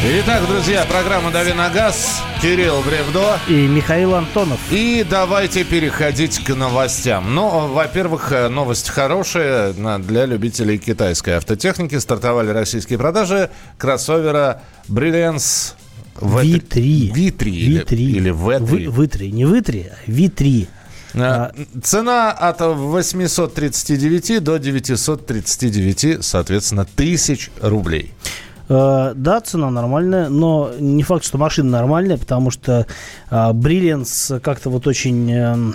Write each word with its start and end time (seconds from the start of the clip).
Итак, 0.00 0.46
друзья, 0.46 0.86
программа 0.88 1.32
«Дави 1.32 1.52
на 1.52 1.70
газ». 1.70 2.22
Кирилл 2.40 2.82
Бревдо. 2.82 3.36
И 3.48 3.66
Михаил 3.66 4.14
Антонов. 4.14 4.60
И 4.70 5.04
давайте 5.08 5.64
переходить 5.64 6.38
к 6.44 6.54
новостям. 6.54 7.34
Ну, 7.34 7.66
во-первых, 7.66 8.32
новость 8.48 8.90
хорошая 8.90 9.72
для 9.72 10.24
любителей 10.24 10.78
китайской 10.78 11.30
автотехники. 11.30 11.98
Стартовали 11.98 12.50
российские 12.50 12.96
продажи 12.96 13.50
кроссовера 13.76 14.62
Brilliance 14.88 15.74
V3. 16.14 17.12
V3. 17.12 17.42
V3. 17.42 17.94
Или 17.96 18.30
V3. 18.30 18.84
V3. 18.84 19.30
Не 19.32 19.44
V3, 19.46 19.90
а 19.90 20.10
V3. 20.10 20.68
А, 21.14 21.50
цена 21.82 22.30
от 22.30 22.60
839 22.60 24.44
до 24.44 24.58
939, 24.58 26.24
соответственно, 26.24 26.84
тысяч 26.84 27.50
рублей. 27.60 28.12
Э, 28.68 29.12
да, 29.14 29.40
цена 29.40 29.70
нормальная, 29.70 30.28
но 30.28 30.70
не 30.78 31.02
факт, 31.02 31.24
что 31.24 31.38
машина 31.38 31.70
нормальная, 31.70 32.18
потому 32.18 32.50
что 32.50 32.86
Brilliance 33.30 34.40
как-то 34.40 34.70
вот 34.70 34.86
очень 34.86 35.30
эм, 35.32 35.74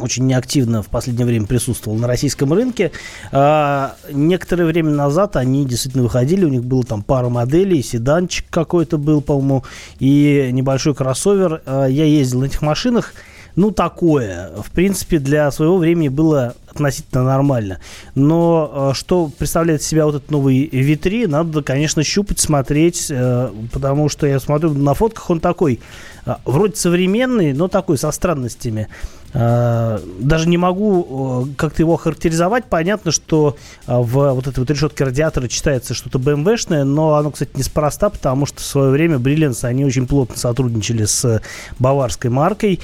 очень 0.00 0.26
неактивно 0.26 0.82
в 0.82 0.88
последнее 0.88 1.26
время 1.26 1.46
присутствовал 1.46 1.96
на 1.96 2.06
российском 2.06 2.52
рынке. 2.52 2.92
А, 3.32 3.96
некоторое 4.10 4.64
время 4.64 4.90
назад 4.90 5.36
они 5.36 5.64
действительно 5.64 6.04
выходили, 6.04 6.44
у 6.44 6.48
них 6.48 6.64
было 6.64 6.84
там 6.84 7.02
пара 7.02 7.28
моделей, 7.28 7.82
седанчик 7.82 8.46
какой-то 8.50 8.98
был, 8.98 9.20
по-моему, 9.20 9.64
и 9.98 10.48
небольшой 10.52 10.94
кроссовер. 10.94 11.62
А, 11.66 11.86
я 11.86 12.04
ездил 12.04 12.40
на 12.40 12.46
этих 12.46 12.62
машинах, 12.62 13.12
ну, 13.56 13.70
такое. 13.70 14.50
В 14.62 14.70
принципе, 14.70 15.18
для 15.18 15.50
своего 15.50 15.78
времени 15.78 16.08
было 16.08 16.54
относительно 16.70 17.24
нормально. 17.24 17.78
Но 18.14 18.90
э, 18.92 18.94
что 18.94 19.30
представляет 19.36 19.82
себя 19.82 20.06
вот 20.06 20.16
этот 20.16 20.30
новый 20.30 20.68
V3, 20.68 21.26
надо, 21.26 21.62
конечно, 21.62 22.02
щупать, 22.02 22.38
смотреть, 22.38 23.08
э, 23.10 23.50
потому 23.72 24.08
что 24.08 24.26
я 24.26 24.38
смотрю 24.40 24.72
на 24.74 24.94
фотках, 24.94 25.30
он 25.30 25.40
такой, 25.40 25.80
э, 26.26 26.34
вроде 26.44 26.76
современный, 26.76 27.52
но 27.52 27.68
такой, 27.68 27.98
со 27.98 28.10
странностями. 28.10 28.88
Даже 29.32 30.48
не 30.48 30.56
могу 30.56 31.46
как-то 31.56 31.82
его 31.82 31.96
характеризовать. 31.96 32.64
Понятно, 32.64 33.12
что 33.12 33.56
в 33.86 34.32
вот 34.32 34.48
этой 34.48 34.58
вот 34.58 34.68
решетке 34.68 35.04
радиатора 35.04 35.46
читается 35.46 35.94
что-то 35.94 36.18
BMW-шное, 36.18 36.82
но 36.82 37.14
оно, 37.14 37.30
кстати, 37.30 37.52
неспроста, 37.54 38.10
потому 38.10 38.44
что 38.46 38.58
в 38.58 38.64
свое 38.64 38.90
время 38.90 39.18
Brilliance, 39.18 39.64
они 39.64 39.84
очень 39.84 40.08
плотно 40.08 40.36
сотрудничали 40.36 41.04
с 41.04 41.40
баварской 41.78 42.28
маркой. 42.28 42.80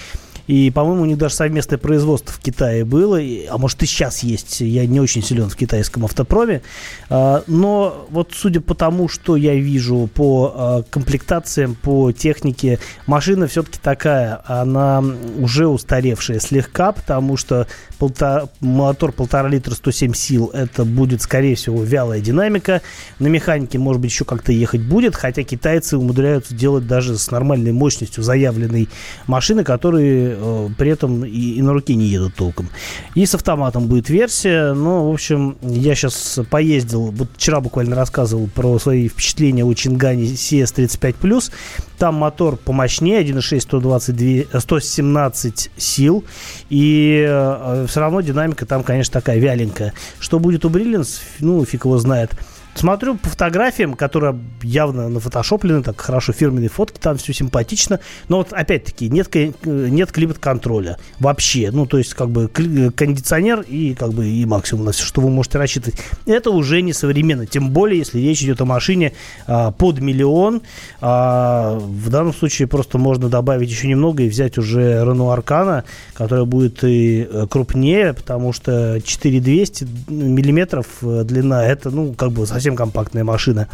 И, 0.46 0.70
по-моему, 0.70 1.02
у 1.02 1.06
них 1.06 1.18
даже 1.18 1.34
совместное 1.34 1.78
производство 1.78 2.32
в 2.32 2.38
Китае 2.38 2.84
было, 2.84 3.18
а 3.48 3.58
может 3.58 3.82
и 3.82 3.86
сейчас 3.86 4.20
есть. 4.20 4.60
Я 4.60 4.86
не 4.86 5.00
очень 5.00 5.22
силен 5.22 5.48
в 5.48 5.56
китайском 5.56 6.04
автопроме. 6.04 6.62
А, 7.10 7.42
но 7.46 8.06
вот 8.10 8.30
судя 8.34 8.60
по 8.60 8.74
тому, 8.74 9.08
что 9.08 9.36
я 9.36 9.54
вижу 9.54 10.08
по 10.14 10.52
а, 10.54 10.82
комплектациям, 10.88 11.74
по 11.74 12.12
технике, 12.12 12.78
машина 13.06 13.48
все-таки 13.48 13.78
такая, 13.82 14.40
она 14.46 15.02
уже 15.38 15.66
устаревшая 15.66 16.38
слегка, 16.38 16.92
потому 16.92 17.36
что 17.36 17.66
полтора, 17.98 18.48
мотор 18.60 19.12
полтора 19.12 19.48
литра 19.48 19.74
107 19.74 20.14
сил, 20.14 20.50
это 20.52 20.84
будет, 20.84 21.22
скорее 21.22 21.56
всего, 21.56 21.82
вялая 21.82 22.20
динамика. 22.20 22.82
На 23.18 23.26
механике, 23.26 23.78
может 23.78 24.00
быть, 24.00 24.12
еще 24.12 24.24
как-то 24.24 24.52
ехать 24.52 24.82
будет, 24.82 25.16
хотя 25.16 25.42
китайцы 25.42 25.96
умудряются 25.96 26.54
делать 26.54 26.86
даже 26.86 27.18
с 27.18 27.30
нормальной 27.30 27.72
мощностью 27.72 28.22
заявленной 28.22 28.88
машины, 29.26 29.64
которые 29.64 30.35
э, 30.38 30.68
при 30.76 30.90
этом 30.90 31.24
и, 31.24 31.28
и 31.28 31.62
на 31.62 31.72
руке 31.72 31.94
не 31.94 32.06
едут 32.06 32.34
толком. 32.34 32.68
И 33.14 33.24
с 33.24 33.34
автоматом 33.34 33.86
будет 33.86 34.08
версия, 34.08 34.72
но, 34.72 35.10
в 35.10 35.12
общем, 35.12 35.56
я 35.62 35.94
сейчас 35.94 36.38
поездил, 36.50 37.10
вот 37.10 37.28
вчера 37.36 37.60
буквально 37.60 37.96
рассказывал 37.96 38.48
про 38.48 38.78
свои 38.78 39.08
впечатления 39.08 39.64
о 39.64 39.74
Чингане 39.74 40.24
CS35+, 40.24 41.52
там 41.98 42.14
мотор 42.16 42.56
помощнее, 42.56 43.22
1.6, 43.22 43.60
122, 43.60 44.60
117 44.60 45.70
сил, 45.76 46.24
и 46.70 47.24
э, 47.28 47.86
все 47.88 48.00
равно 48.00 48.20
динамика 48.20 48.66
там, 48.66 48.82
конечно, 48.82 49.12
такая 49.12 49.38
вяленькая. 49.38 49.92
Что 50.18 50.38
будет 50.38 50.64
у 50.64 50.70
Brilliance, 50.70 51.20
ну, 51.40 51.64
фиг 51.64 51.84
его 51.84 51.98
знает. 51.98 52.32
Смотрю 52.76 53.16
по 53.16 53.30
фотографиям, 53.30 53.94
которые 53.94 54.38
явно 54.62 55.08
нафотошоплены, 55.08 55.82
так 55.82 56.00
хорошо, 56.00 56.32
фирменные 56.32 56.68
фотки, 56.68 56.98
там 57.00 57.16
все 57.16 57.32
симпатично. 57.32 58.00
Но 58.28 58.38
вот 58.38 58.52
опять-таки 58.52 59.08
нет, 59.08 59.34
нет 59.64 60.12
климат-контроля 60.12 60.98
вообще. 61.18 61.70
Ну, 61.72 61.86
то 61.86 61.98
есть 61.98 62.12
как 62.14 62.30
бы 62.30 62.48
кондиционер 62.48 63.62
и 63.62 63.94
как 63.94 64.12
бы 64.12 64.26
и 64.26 64.44
максимум 64.44 64.84
на 64.84 64.92
все, 64.92 65.04
что 65.04 65.22
вы 65.22 65.30
можете 65.30 65.58
рассчитывать. 65.58 65.98
Это 66.26 66.50
уже 66.50 66.82
не 66.82 66.92
современно. 66.92 67.46
Тем 67.46 67.70
более, 67.70 67.98
если 67.98 68.18
речь 68.20 68.42
идет 68.42 68.60
о 68.60 68.66
машине 68.66 69.12
а, 69.46 69.70
под 69.70 70.00
миллион. 70.00 70.62
А, 71.00 71.78
в 71.78 72.10
данном 72.10 72.34
случае 72.34 72.68
просто 72.68 72.98
можно 72.98 73.28
добавить 73.28 73.70
еще 73.70 73.88
немного 73.88 74.22
и 74.22 74.28
взять 74.28 74.58
уже 74.58 75.02
Renault 75.02 75.38
Arcana, 75.38 75.84
которая 76.14 76.44
будет 76.44 76.84
и 76.84 77.28
э, 77.30 77.46
крупнее, 77.48 78.12
потому 78.12 78.52
что 78.52 79.00
4200 79.02 79.86
миллиметров 80.08 80.86
э, 81.02 81.22
длина, 81.24 81.64
это, 81.64 81.90
ну, 81.90 82.12
как 82.14 82.32
бы 82.32 82.46
совсем 82.46 82.65
совсем 82.66 82.76
компактная 82.76 83.22
машина. 83.22 83.68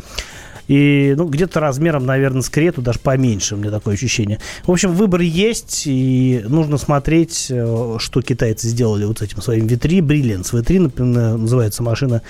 И 0.68 1.14
ну, 1.16 1.26
где-то 1.26 1.60
размером, 1.60 2.04
наверное, 2.04 2.42
с 2.42 2.50
Крету, 2.50 2.82
даже 2.82 2.98
поменьше, 2.98 3.54
у 3.54 3.58
меня 3.58 3.70
такое 3.70 3.94
ощущение. 3.94 4.38
В 4.64 4.70
общем, 4.70 4.92
выбор 4.92 5.22
есть, 5.22 5.84
и 5.86 6.42
нужно 6.46 6.76
смотреть, 6.76 7.46
э, 7.50 7.96
что 7.98 8.22
китайцы 8.22 8.68
сделали 8.68 9.04
вот 9.06 9.18
с 9.18 9.22
этим 9.22 9.40
своим 9.40 9.66
V3. 9.66 10.00
Brilliance 10.00 10.52
V3, 10.52 10.80
например, 10.80 11.38
называется 11.38 11.82
машина. 11.82 12.22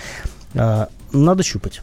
А, 0.55 0.89
надо 1.13 1.43
щупать. 1.43 1.83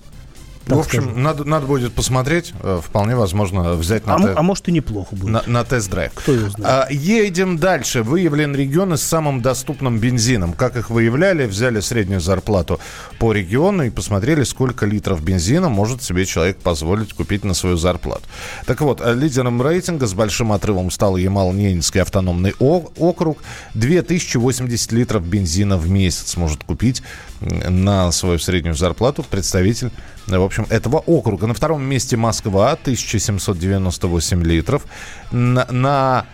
В 0.76 0.80
общем, 0.80 1.22
надо, 1.22 1.44
надо 1.46 1.66
будет 1.66 1.94
посмотреть. 1.94 2.54
Э, 2.62 2.80
вполне 2.84 3.16
возможно 3.16 3.74
взять 3.74 4.06
на 4.06 4.16
а, 4.16 4.22
те... 4.22 4.28
а 4.30 4.42
может 4.42 4.68
и 4.68 4.72
неплохо 4.72 5.16
будет. 5.16 5.32
На, 5.32 5.44
на 5.46 5.64
тест-драйв. 5.64 6.12
Кто 6.14 6.34
его 6.34 6.50
знает. 6.50 6.88
А, 6.90 6.92
едем 6.92 7.58
дальше. 7.58 8.04
Выявлен 8.04 8.56
регионы 8.56 8.98
с 8.98 9.02
самым 9.02 9.42
доступным 9.42 10.00
бензином. 10.00 10.54
Как 10.54 10.76
их 10.76 10.90
выявляли? 10.90 11.46
Взяли 11.46 11.80
среднюю 11.80 12.22
зарплату 12.22 12.80
по 13.18 13.34
региону 13.34 13.84
и 13.84 13.90
посмотрели, 13.90 14.44
сколько 14.44 14.86
литров 14.86 15.24
бензина 15.24 15.70
может 15.70 16.04
себе 16.04 16.26
человек 16.26 16.58
позволить 16.58 17.14
купить 17.14 17.44
на 17.44 17.54
свою 17.54 17.78
зарплату. 17.78 18.24
Так 18.66 18.82
вот, 18.82 19.02
э, 19.02 19.14
лидером 19.14 19.62
рейтинга 19.62 20.06
с 20.06 20.14
большим 20.14 20.52
отрывом 20.52 20.92
стал 20.92 21.18
Ямал-Ненецкий 21.18 22.02
автономный 22.02 22.54
округ. 22.60 23.40
2080 23.74 24.92
литров 24.92 25.26
бензина 25.26 25.78
в 25.78 25.90
месяц 25.90 26.38
может 26.38 26.64
купить 26.64 27.02
на 27.42 28.12
свою 28.12 28.40
среднюю 28.40 28.76
зарплату 28.76 29.24
представитель, 29.24 29.92
в 30.28 30.44
общем, 30.44 30.66
этого 30.70 30.98
округа. 30.98 31.48
На 31.48 31.54
втором 31.54 31.84
месте 31.84 32.18
Москва, 32.18 32.72
1798 32.74 34.44
литров. 34.44 34.86
На, 35.32 35.66
на 35.70 36.26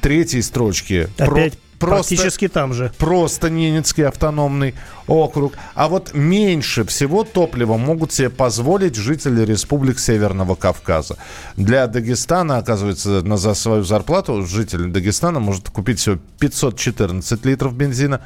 третьей 0.00 0.42
строчке... 0.42 1.08
Опять 1.18 1.54
Просто, 1.78 2.14
Практически 2.14 2.48
там 2.48 2.72
же. 2.72 2.92
Просто 2.98 3.50
Ненецкий 3.50 4.06
автономный 4.06 4.74
округ. 5.06 5.54
А 5.74 5.88
вот 5.88 6.14
меньше 6.14 6.84
всего 6.84 7.24
топлива 7.24 7.76
могут 7.76 8.12
себе 8.12 8.30
позволить 8.30 8.96
жители 8.96 9.44
республик 9.44 9.98
Северного 9.98 10.54
Кавказа. 10.54 11.16
Для 11.56 11.86
Дагестана, 11.86 12.58
оказывается, 12.58 13.22
на 13.22 13.36
за 13.36 13.54
свою 13.54 13.82
зарплату 13.82 14.42
житель 14.46 14.86
Дагестана 14.86 15.40
может 15.40 15.68
купить 15.70 15.98
всего 15.98 16.18
514 16.38 17.44
литров 17.44 17.74
бензина. 17.74 18.20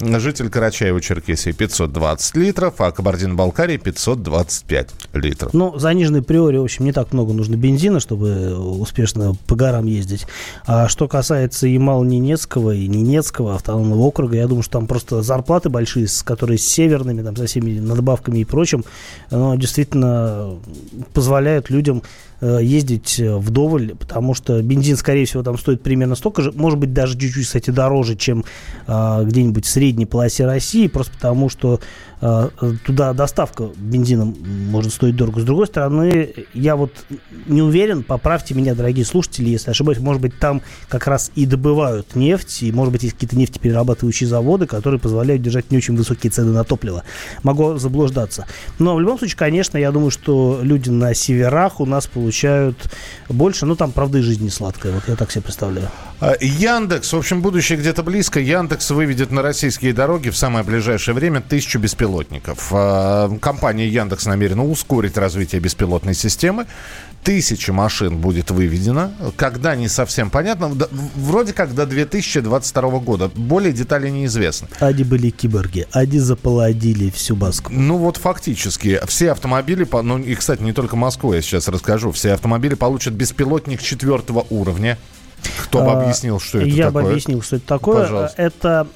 Житель 0.00 0.46
Карачаева-Черкесии 0.46 1.52
520 1.52 2.36
литров, 2.36 2.80
а 2.80 2.90
Кабардино-Балкарии 2.90 3.76
525 3.76 4.90
литров. 5.14 5.52
Ну, 5.52 5.78
заниженной 5.78 6.22
приори, 6.22 6.58
в 6.58 6.64
общем, 6.64 6.84
не 6.84 6.92
так 6.92 7.12
много 7.12 7.32
нужно 7.32 7.56
бензина, 7.56 8.00
чтобы 8.00 8.56
успешно 8.56 9.34
по 9.46 9.54
горам 9.54 9.86
ездить. 9.86 10.26
А 10.66 10.88
что 10.88 11.08
касается 11.08 11.66
Ямал-Ненецкого 11.66 12.74
и 12.74 12.88
Ненецкого 13.02 13.54
автономного 13.54 14.00
округа, 14.00 14.36
я 14.36 14.46
думаю, 14.46 14.62
что 14.62 14.78
там 14.78 14.86
просто 14.86 15.22
зарплаты 15.22 15.68
большие, 15.68 16.08
с 16.08 16.22
которые 16.22 16.58
с 16.58 16.66
северными, 16.66 17.22
там, 17.22 17.36
со 17.36 17.46
всеми 17.46 17.78
надбавками 17.78 18.38
и 18.38 18.44
прочим, 18.44 18.84
но 19.30 19.54
действительно 19.56 20.54
позволяют 21.12 21.70
людям 21.70 22.02
ездить 22.42 23.20
э, 23.20 23.36
вдоволь, 23.36 23.94
потому 23.94 24.34
что 24.34 24.60
бензин, 24.62 24.96
скорее 24.96 25.26
всего, 25.26 25.44
там 25.44 25.56
стоит 25.56 25.82
примерно 25.82 26.16
столько 26.16 26.42
же, 26.42 26.50
может 26.52 26.78
быть, 26.78 26.92
даже 26.92 27.16
чуть-чуть, 27.16 27.46
кстати, 27.46 27.70
дороже, 27.70 28.16
чем 28.16 28.44
э, 28.86 29.24
где-нибудь 29.24 29.64
в 29.64 29.68
средней 29.68 30.06
полосе 30.06 30.44
России, 30.44 30.88
просто 30.88 31.12
потому 31.12 31.48
что 31.48 31.78
э, 32.20 32.50
туда 32.84 33.12
доставка 33.12 33.70
бензина 33.76 34.24
может 34.24 34.92
стоить 34.92 35.14
дорого. 35.14 35.40
С 35.40 35.44
другой 35.44 35.68
стороны, 35.68 36.34
я 36.52 36.74
вот 36.74 36.92
не 37.46 37.62
уверен, 37.62 38.02
поправьте 38.02 38.54
меня, 38.54 38.74
дорогие 38.74 39.04
слушатели, 39.04 39.48
если 39.48 39.70
ошибаюсь, 39.70 40.00
может 40.00 40.20
быть, 40.20 40.36
там 40.40 40.62
как 40.88 41.06
раз 41.06 41.30
и 41.36 41.46
добывают 41.46 42.16
нефть, 42.16 42.64
и, 42.64 42.72
может 42.72 42.92
быть, 42.92 43.04
есть 43.04 43.14
какие-то 43.14 43.36
нефтеперерабатывающие 43.36 44.28
заводы, 44.28 44.66
которые 44.66 44.98
позволяют 44.98 45.42
держать 45.42 45.70
не 45.70 45.76
очень 45.76 45.96
высокие 45.96 46.32
цены 46.32 46.50
на 46.50 46.64
топливо. 46.64 47.04
Могу 47.44 47.76
заблуждаться. 47.76 48.46
Но 48.80 48.96
в 48.96 49.00
любом 49.00 49.18
случае, 49.18 49.36
конечно, 49.36 49.78
я 49.78 49.92
думаю, 49.92 50.10
что 50.10 50.58
люди 50.60 50.90
на 50.90 51.14
северах 51.14 51.80
у 51.80 51.86
нас 51.86 52.08
получают 52.08 52.31
получают 52.32 52.76
больше. 53.28 53.66
Ну, 53.66 53.76
там, 53.76 53.92
правда, 53.92 54.18
и 54.18 54.22
жизнь 54.22 54.42
не 54.42 54.50
сладкая. 54.50 54.92
Вот 54.92 55.02
я 55.06 55.16
так 55.16 55.30
себе 55.30 55.42
представляю. 55.42 55.90
А, 56.20 56.34
Яндекс, 56.40 57.12
в 57.12 57.16
общем, 57.16 57.42
будущее 57.42 57.78
где-то 57.78 58.02
близко. 58.02 58.40
Яндекс 58.40 58.90
выведет 58.90 59.30
на 59.30 59.42
российские 59.42 59.92
дороги 59.92 60.30
в 60.30 60.36
самое 60.36 60.64
ближайшее 60.64 61.14
время 61.14 61.40
тысячу 61.40 61.78
беспилотников. 61.78 62.68
А, 62.72 63.30
компания 63.40 63.86
Яндекс 63.86 64.26
намерена 64.26 64.64
ускорить 64.64 65.18
развитие 65.18 65.60
беспилотной 65.60 66.14
системы. 66.14 66.66
Тысяча 67.22 67.72
машин 67.72 68.18
будет 68.18 68.50
выведено. 68.50 69.12
Когда, 69.36 69.76
не 69.76 69.88
совсем 69.88 70.28
понятно. 70.28 70.72
Вроде 71.14 71.52
как 71.52 71.74
до 71.74 71.86
2022 71.86 72.98
года. 72.98 73.30
Более 73.34 73.72
деталей 73.72 74.10
неизвестны. 74.10 74.68
Они 74.80 75.04
были 75.04 75.30
киборги. 75.30 75.86
Они 75.92 76.18
заполонили 76.18 77.10
всю 77.10 77.36
Москву. 77.36 77.72
Ну 77.74 77.98
вот 77.98 78.16
фактически. 78.16 79.00
Все 79.06 79.30
автомобили, 79.30 79.86
ну 80.02 80.18
и, 80.18 80.34
кстати, 80.34 80.62
не 80.62 80.72
только 80.72 80.96
Москву, 80.96 81.32
я 81.32 81.42
сейчас 81.42 81.68
расскажу. 81.68 82.10
Все 82.10 82.32
автомобили 82.32 82.74
получат 82.74 83.14
беспилотник 83.14 83.80
четвертого 83.82 84.44
уровня. 84.50 84.98
Кто 85.64 85.82
бы 85.82 85.90
а, 85.92 86.02
объяснил, 86.02 86.40
что 86.40 86.58
это 86.58 86.68
Я 86.68 86.86
такое? 86.86 87.02
бы 87.02 87.10
объяснил, 87.10 87.42
что 87.42 87.56
это 87.56 87.66
такое. 87.66 88.02
Пожалуйста. 88.02 88.42
Это 88.42 88.86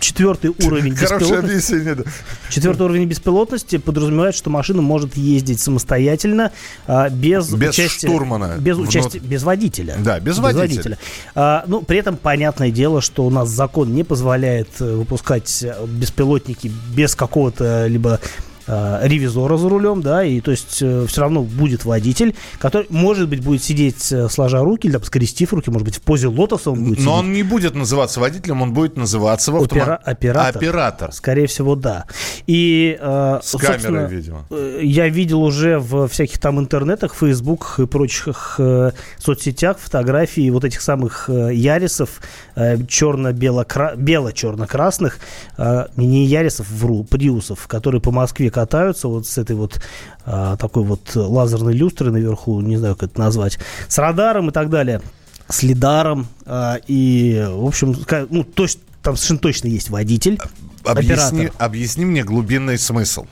четвертый 0.00 0.50
уровень 0.64 0.92
беспилотности. 0.92 2.04
Четвертый 2.50 2.82
уровень 2.82 3.06
беспилотности 3.06 3.78
подразумевает, 3.78 4.34
что 4.34 4.50
машина 4.50 4.82
может 4.82 5.16
ездить 5.16 5.60
самостоятельно 5.60 6.52
а, 6.86 7.08
без, 7.08 7.50
без 7.52 7.70
участия, 7.70 8.08
штурмана, 8.08 8.56
без 8.58 8.78
участия, 8.78 9.18
без 9.18 9.42
водителя. 9.42 9.96
Да, 9.98 10.20
без, 10.20 10.36
без 10.36 10.38
водителя. 10.38 10.66
водителя. 10.66 10.98
А, 11.34 11.64
ну, 11.66 11.82
при 11.82 11.98
этом 11.98 12.16
понятное 12.16 12.70
дело, 12.70 13.00
что 13.00 13.24
у 13.24 13.30
нас 13.30 13.48
закон 13.48 13.94
не 13.94 14.04
позволяет 14.04 14.68
э, 14.80 14.94
выпускать 14.96 15.64
беспилотники 15.86 16.70
без 16.94 17.14
какого-то 17.14 17.86
либо 17.86 18.20
э, 18.68 19.00
ревизора 19.02 19.56
за 19.56 19.68
рулем, 19.68 20.00
да, 20.02 20.22
и 20.24 20.40
то 20.40 20.50
есть 20.50 20.82
э, 20.82 21.06
все 21.08 21.20
равно 21.22 21.42
будет 21.42 21.84
водитель, 21.84 22.34
который, 22.58 22.86
может 22.90 23.28
быть, 23.28 23.42
будет 23.42 23.64
сидеть 23.64 24.12
э, 24.12 24.28
сложа 24.28 24.60
руки, 24.60 24.86
или 24.86 24.98
скрестив 25.02 25.52
руки, 25.52 25.70
может 25.70 25.86
быть, 25.86 25.96
в 25.96 26.02
позе 26.02 26.28
лотоса 26.28 26.70
он 26.70 26.84
будет 26.84 26.98
Но 26.98 27.02
сидеть. 27.02 27.14
он 27.14 27.32
не 27.32 27.42
будет 27.42 27.74
называться 27.74 28.20
водителем, 28.20 28.62
он 28.62 28.72
будет 28.72 28.96
называться 28.96 29.50
в 29.52 29.56
автомо... 29.56 29.82
Опера... 29.82 29.96
оператор. 29.96 30.56
Оператор. 30.56 31.12
Скорее 31.12 31.46
всего, 31.46 31.74
да. 31.74 32.04
И, 32.46 32.96
э, 33.00 33.40
С 33.42 33.56
камерой, 33.58 34.08
видимо. 34.08 34.44
Э, 34.50 34.80
я 34.82 35.08
видел 35.08 35.42
уже 35.42 35.78
в 35.78 36.06
всяких 36.08 36.38
там 36.38 36.60
интернетах, 36.60 37.14
фейсбуках 37.14 37.80
и 37.80 37.86
прочих 37.86 38.56
э, 38.58 38.92
соцсетях 39.18 39.78
фотографии 39.78 40.50
вот 40.50 40.64
этих 40.64 40.82
самых 40.82 41.30
э, 41.30 41.54
ярисов 41.54 42.20
э, 42.54 42.76
черно-бело-черно-красных, 42.86 45.18
э, 45.56 45.86
не 45.96 46.26
ярисов, 46.26 46.68
вру, 46.70 47.04
приусов, 47.04 47.66
которые 47.66 48.00
по 48.00 48.10
Москве 48.10 48.50
катаются 48.58 49.06
вот 49.06 49.26
с 49.26 49.38
этой 49.38 49.54
вот 49.54 49.80
а, 50.24 50.56
такой 50.56 50.82
вот 50.82 51.14
лазерной 51.14 51.74
люстрой 51.74 52.10
наверху, 52.10 52.60
не 52.60 52.76
знаю, 52.76 52.96
как 52.96 53.10
это 53.10 53.20
назвать, 53.20 53.58
с 53.86 53.98
радаром 53.98 54.48
и 54.48 54.52
так 54.52 54.68
далее, 54.68 55.00
с 55.48 55.62
лидаром. 55.62 56.26
А, 56.44 56.78
и, 56.88 57.46
в 57.48 57.64
общем, 57.64 57.96
ну, 58.30 58.42
то 58.42 58.64
есть, 58.64 58.80
там 59.00 59.16
совершенно 59.16 59.38
точно 59.38 59.68
есть 59.68 59.90
водитель, 59.90 60.40
объясни, 60.84 61.12
оператор. 61.12 61.52
Объясни 61.58 62.04
мне 62.04 62.24
глубинный 62.24 62.78
смысл. 62.78 63.26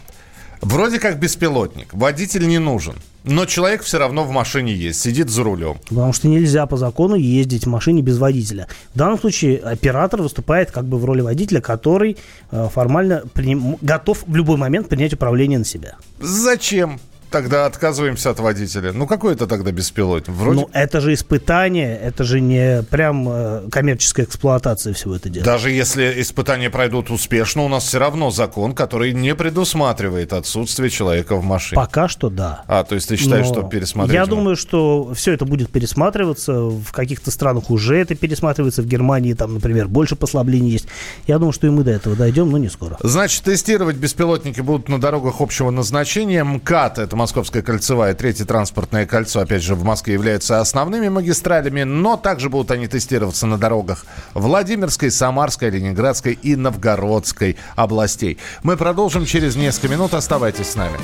Вроде 0.61 1.00
как 1.00 1.19
беспилотник, 1.19 1.93
водитель 1.93 2.46
не 2.46 2.58
нужен. 2.58 2.94
Но 3.26 3.44
человек 3.44 3.82
все 3.82 3.99
равно 3.99 4.25
в 4.25 4.31
машине 4.31 4.73
есть, 4.73 5.00
сидит 5.00 5.28
за 5.31 5.43
рулем. 5.43 5.78
Потому 5.88 6.12
что 6.12 6.28
нельзя 6.28 6.64
по 6.67 6.76
закону 6.76 7.17
ездить 7.17 7.67
в 7.67 7.69
машине 7.69 8.00
без 8.00 8.19
водителя. 8.19 8.69
В 8.94 8.99
данном 8.99 9.19
случае 9.19 9.58
оператор 9.58 10.23
выступает 10.23 10.70
как 10.70 10.84
бы 10.84 10.96
в 10.96 11.05
роли 11.05 11.23
водителя, 11.23 11.61
который 11.61 12.17
э, 12.52 12.69
формально 12.73 13.25
приним... 13.34 13.78
готов 13.81 14.23
в 14.26 14.34
любой 14.37 14.56
момент 14.56 14.88
принять 14.88 15.12
управление 15.12 15.58
на 15.58 15.64
себя. 15.64 15.96
Зачем? 16.20 17.00
Тогда 17.31 17.67
отказываемся 17.67 18.31
от 18.31 18.40
водителя. 18.40 18.93
Ну, 18.93 19.06
какой 19.06 19.34
это 19.34 19.46
тогда 19.46 19.73
беспилотник? 19.73 20.34
Вроде... 20.34 20.61
Ну, 20.61 20.70
это 20.73 21.00
же 21.00 21.14
испытание, 21.14 21.96
это 21.99 22.25
же 22.25 22.40
не 22.40 22.82
прям 22.82 23.28
э, 23.28 23.69
коммерческая 23.70 24.26
эксплуатация 24.26 24.93
всего 24.94 25.17
это 25.17 25.28
дела. 25.28 25.44
Даже 25.44 25.70
если 25.70 26.20
испытания 26.20 26.70
пройдут 26.70 27.11
успешно, 27.11 27.62
у 27.62 27.69
нас 27.69 27.84
все 27.84 27.99
равно 27.99 28.31
закон, 28.31 28.75
который 28.75 29.12
не 29.12 29.34
предусматривает 29.34 30.32
отсутствие 30.32 30.90
человека 30.90 31.37
в 31.37 31.44
машине. 31.44 31.76
Пока 31.76 32.08
что 32.08 32.31
да. 32.31 32.62
А, 32.67 32.84
то 32.84 32.94
есть 32.94 33.08
ты 33.08 33.17
считаешь, 33.17 33.46
Но 33.46 33.52
что 33.52 33.62
пересмотреть? 33.62 34.14
Я 34.14 34.26
думаю, 34.26 34.56
что 34.56 35.12
все 35.14 35.32
это 35.32 35.44
будет 35.44 35.70
пересматриваться. 35.70 36.52
В 36.52 36.93
каких-то 36.93 37.31
странах 37.31 37.70
уже 37.70 37.96
это 37.96 38.14
пересматривается. 38.14 38.82
В 38.82 38.87
Германии, 38.87 39.34
там, 39.34 39.55
например, 39.55 39.88
больше 39.88 40.17
послаблений 40.17 40.70
есть. 40.70 40.87
Я 41.26 41.38
думаю, 41.38 41.52
что 41.52 41.67
и 41.67 41.70
мы 41.70 41.82
до 41.82 41.90
этого 41.90 42.17
дойдем, 42.17 42.50
но 42.50 42.58
не 42.58 42.69
скоро. 42.69 42.99
Значит, 43.02 43.44
тестировать 43.44 43.96
беспилотники 43.96 44.61
будут 44.61 44.88
на 44.88 45.00
дорогах 45.00 45.40
общего 45.40 45.70
назначения. 45.70 46.44
МКАД, 46.44 46.99
это 46.99 47.15
Московская 47.16 47.62
кольцевая, 47.62 48.12
третье 48.12 48.44
транспортное 48.44 49.06
кольцо, 49.06 49.40
опять 49.40 49.62
же, 49.62 49.74
в 49.74 49.82
Москве 49.84 50.12
являются 50.12 50.60
основными 50.60 51.08
магистралями, 51.08 51.82
но 51.82 52.18
также 52.18 52.50
будут 52.50 52.70
они 52.70 52.88
тестироваться 52.88 53.46
на 53.46 53.56
дорогах 53.56 54.04
Владимирской, 54.34 55.10
Самарской, 55.10 55.70
Ленинградской 55.70 56.34
и 56.34 56.56
Новгородской 56.56 57.56
областей. 57.74 58.36
Мы 58.62 58.76
продолжим 58.76 59.24
через 59.24 59.56
несколько 59.56 59.88
минут. 59.88 60.12
Оставайтесь 60.12 60.72
с 60.72 60.76
нами. 60.76 60.98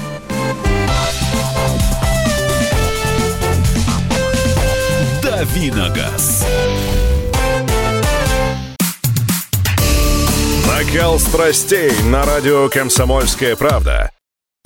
Давиногаз. 5.23 6.47
Накал 10.69 11.19
страстей 11.19 11.91
на 12.05 12.27
радио 12.27 12.69
«Комсомольская 12.69 13.57
правда». 13.57 14.11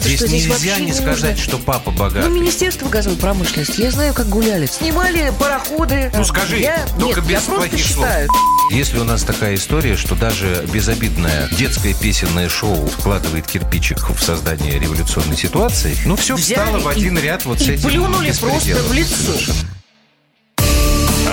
Здесь 0.07 0.21
что, 0.21 0.29
нельзя 0.29 0.57
здесь 0.57 0.79
не 0.79 0.93
сказать, 0.93 1.39
что 1.39 1.59
папа 1.59 1.91
богатый. 1.91 2.29
Ну, 2.29 2.35
Министерство 2.35 2.89
газовой 2.89 3.19
промышленности, 3.19 3.81
я 3.81 3.91
знаю, 3.91 4.15
как 4.15 4.29
гуляли. 4.29 4.67
Снимали 4.67 5.33
пароходы. 5.39 6.11
Ну, 6.15 6.25
скажи, 6.25 6.59
я... 6.59 6.87
только 6.99 7.21
Нет, 7.21 7.29
без 7.31 7.49
я 7.49 7.55
плохих 7.55 7.79
считаю. 7.79 8.29
слов. 8.29 8.41
Если 8.73 8.99
у 8.99 9.05
нас 9.05 9.23
такая 9.23 9.55
история, 9.55 9.97
что 9.97 10.15
даже 10.15 10.65
безобидное 10.73 11.49
детское 11.53 11.95
песенное 11.95 12.49
шоу 12.49 12.87
вкладывает 12.87 13.47
кирпичик 13.47 14.11
в 14.11 14.23
создание 14.23 14.79
революционной 14.79 15.37
ситуации, 15.37 15.97
ну, 16.05 16.17
все 16.17 16.37
Взяли 16.37 16.61
встало 16.61 16.81
в 16.81 16.89
один 16.89 17.19
и, 17.19 17.21
ряд 17.21 17.45
вот 17.45 17.61
и 17.61 17.65
с 17.65 17.69
этим. 17.69 17.89
плюнули 17.89 18.33
просто 18.33 18.77
в 18.77 18.93
лицо. 18.93 19.53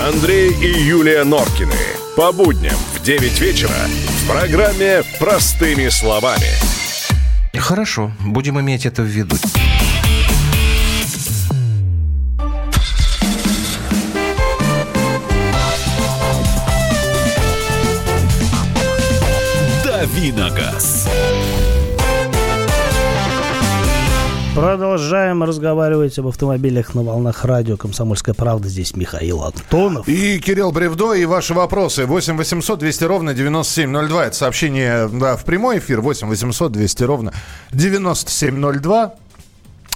Андрей 0.06 0.52
и 0.52 0.82
Юлия 0.84 1.24
Норкины. 1.24 1.72
По 2.16 2.30
будням 2.30 2.76
в 2.94 3.02
9 3.02 3.40
вечера 3.40 3.74
в 4.22 4.28
программе 4.28 5.02
«Простыми 5.18 5.88
словами». 5.88 6.83
Хорошо, 7.58 8.12
будем 8.20 8.60
иметь 8.60 8.84
это 8.84 9.02
в 9.02 9.06
виду. 9.06 9.36
Давиногаз. 19.84 21.03
Продолжаем 24.54 25.42
разговаривать 25.42 26.16
об 26.20 26.28
автомобилях 26.28 26.94
на 26.94 27.02
волнах 27.02 27.44
радио 27.44 27.76
«Комсомольская 27.76 28.36
правда». 28.36 28.68
Здесь 28.68 28.94
Михаил 28.94 29.42
Антонов. 29.42 30.06
И 30.06 30.38
Кирилл 30.38 30.70
Бревдо, 30.70 31.12
и 31.12 31.24
ваши 31.24 31.54
вопросы. 31.54 32.06
8 32.06 32.36
800 32.36 32.78
200 32.78 33.04
ровно 33.04 33.34
9702. 33.34 34.26
Это 34.26 34.36
сообщение 34.36 35.08
да, 35.08 35.36
в 35.36 35.44
прямой 35.44 35.78
эфир. 35.78 36.00
8 36.00 36.28
800 36.28 36.70
200 36.70 37.02
ровно 37.02 37.32
9702. 37.72 39.14